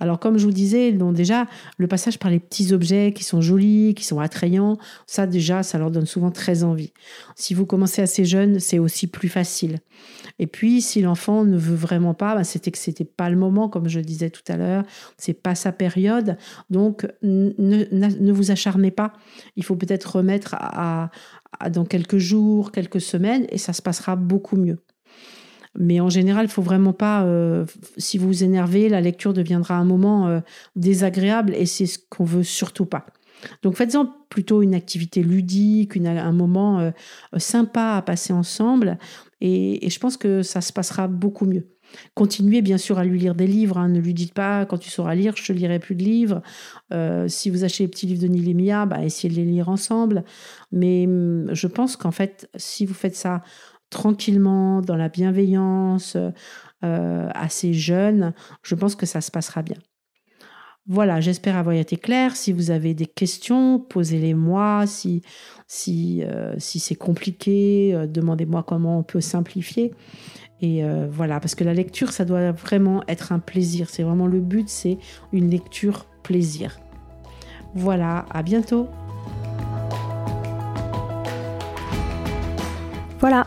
Alors, 0.00 0.20
comme 0.20 0.38
je 0.38 0.44
vous 0.44 0.52
disais, 0.52 0.92
donc 0.92 1.14
déjà, 1.14 1.46
le 1.76 1.88
passage 1.88 2.18
par 2.18 2.30
les 2.30 2.38
petits 2.38 2.72
objets 2.72 3.12
qui 3.12 3.24
sont 3.24 3.40
jolis, 3.40 3.94
qui 3.94 4.04
sont 4.04 4.20
attrayants, 4.20 4.78
ça 5.06 5.26
déjà, 5.26 5.62
ça 5.62 5.78
leur 5.78 5.90
donne 5.90 6.06
souvent 6.06 6.30
très 6.30 6.62
envie. 6.62 6.92
Si 7.34 7.54
vous 7.54 7.66
commencez 7.66 8.00
assez 8.02 8.24
jeune, 8.24 8.60
c'est 8.60 8.78
aussi 8.78 9.08
plus 9.08 9.28
facile. 9.28 9.78
Et 10.38 10.46
puis, 10.46 10.80
si 10.82 11.02
l'enfant 11.02 11.44
ne 11.44 11.56
veut 11.56 11.74
vraiment 11.74 12.14
pas, 12.14 12.36
bah, 12.36 12.44
c'était 12.44 12.70
que 12.70 12.78
c'était 12.78 13.04
pas 13.04 13.28
le 13.28 13.36
moment, 13.36 13.68
comme 13.68 13.88
je 13.88 13.98
disais 14.00 14.30
tout 14.30 14.42
à 14.48 14.56
l'heure, 14.56 14.84
c'est 15.16 15.34
pas 15.34 15.56
sa 15.56 15.72
période. 15.72 16.36
Donc, 16.70 17.06
ne, 17.22 18.32
vous 18.32 18.50
acharnez 18.50 18.92
pas. 18.92 19.12
Il 19.56 19.64
faut 19.64 19.76
peut-être 19.76 20.16
remettre 20.16 20.54
à, 20.58 21.10
dans 21.70 21.84
quelques 21.84 22.18
jours, 22.18 22.70
quelques 22.70 23.00
semaines, 23.00 23.46
et 23.50 23.58
ça 23.58 23.72
se 23.72 23.82
passera 23.82 24.14
beaucoup 24.14 24.56
mieux. 24.56 24.78
Mais 25.80 26.00
en 26.00 26.10
général, 26.10 26.46
il 26.46 26.50
faut 26.50 26.60
vraiment 26.60 26.92
pas. 26.92 27.24
Euh, 27.24 27.64
si 27.96 28.18
vous 28.18 28.26
vous 28.26 28.44
énervez, 28.44 28.88
la 28.88 29.00
lecture 29.00 29.32
deviendra 29.32 29.76
un 29.76 29.84
moment 29.84 30.26
euh, 30.26 30.40
désagréable 30.74 31.54
et 31.54 31.66
c'est 31.66 31.86
ce 31.86 32.00
qu'on 32.10 32.24
veut 32.24 32.42
surtout 32.42 32.84
pas. 32.84 33.06
Donc 33.62 33.76
faites-en 33.76 34.12
plutôt 34.28 34.62
une 34.62 34.74
activité 34.74 35.22
ludique, 35.22 35.96
un 35.96 36.32
moment 36.32 36.80
euh, 36.80 36.90
sympa 37.36 37.94
à 37.94 38.02
passer 38.02 38.32
ensemble 38.32 38.98
et, 39.40 39.88
je 39.88 39.98
pense 40.00 40.16
que 40.16 40.42
ça 40.42 40.60
se 40.60 40.72
passera 40.72 41.06
beaucoup 41.06 41.46
mieux. 41.46 41.68
Continuez 42.14 42.60
bien 42.60 42.76
sûr 42.76 42.98
à 42.98 43.04
lui 43.04 43.20
lire 43.20 43.36
des 43.36 43.46
livres. 43.46 43.78
Hein. 43.78 43.88
Ne 43.88 44.00
lui 44.00 44.12
dites 44.12 44.34
pas 44.34 44.66
quand 44.66 44.78
tu 44.78 44.90
sauras 44.90 45.14
lire, 45.14 45.36
je 45.36 45.46
te 45.46 45.52
lirai 45.52 45.78
plus 45.78 45.94
de 45.94 46.02
livres. 46.02 46.42
si 47.28 47.50
vous 47.50 47.62
achetez 47.62 47.84
les 47.84 47.88
petits 47.88 48.06
livres 48.06 48.20
de 48.20 48.26
Nilémia, 48.26 48.84
bah, 48.84 49.04
essayez 49.04 49.32
de 49.32 49.38
les 49.38 49.46
lire 49.46 49.68
ensemble. 49.68 50.24
Mais 50.72 51.06
hum, 51.06 51.46
je 51.52 51.68
pense 51.68 51.96
qu'en 51.96 52.10
fait, 52.10 52.50
si 52.56 52.84
vous 52.84 52.94
faites 52.94 53.14
ça 53.14 53.42
tranquillement, 53.90 54.80
dans 54.80 54.96
la 54.96 55.08
bienveillance, 55.08 56.16
euh, 56.84 57.28
assez 57.34 57.74
jeune, 57.74 58.32
je 58.62 58.76
pense 58.76 58.94
que 58.94 59.04
ça 59.04 59.20
se 59.20 59.32
passera 59.32 59.62
bien. 59.62 59.78
Voilà, 60.86 61.20
j'espère 61.20 61.56
avoir 61.56 61.74
été 61.74 61.96
clair. 61.96 62.36
Si 62.36 62.52
vous 62.52 62.70
avez 62.70 62.94
des 62.94 63.06
questions, 63.06 63.80
posez-les 63.80 64.32
moi. 64.32 64.86
Si, 64.86 65.22
si, 65.66 66.22
euh, 66.22 66.54
si 66.58 66.78
c'est 66.78 66.94
compliqué, 66.94 67.92
euh, 67.94 68.06
demandez-moi 68.06 68.62
comment 68.62 68.98
on 68.98 69.02
peut 69.02 69.20
simplifier. 69.20 69.92
Et 70.60 70.82
voilà, 71.08 71.38
parce 71.38 71.54
que 71.54 71.62
la 71.62 71.72
lecture, 71.72 72.10
ça 72.10 72.24
doit 72.24 72.50
vraiment 72.50 73.04
être 73.06 73.30
un 73.30 73.38
plaisir. 73.38 73.88
C'est 73.90 74.02
vraiment 74.02 74.26
le 74.26 74.40
but, 74.40 74.68
c'est 74.68 74.98
une 75.32 75.48
lecture 75.50 76.06
plaisir. 76.24 76.80
Voilà, 77.76 78.26
à 78.30 78.42
bientôt. 78.42 78.88
Voilà, 83.20 83.46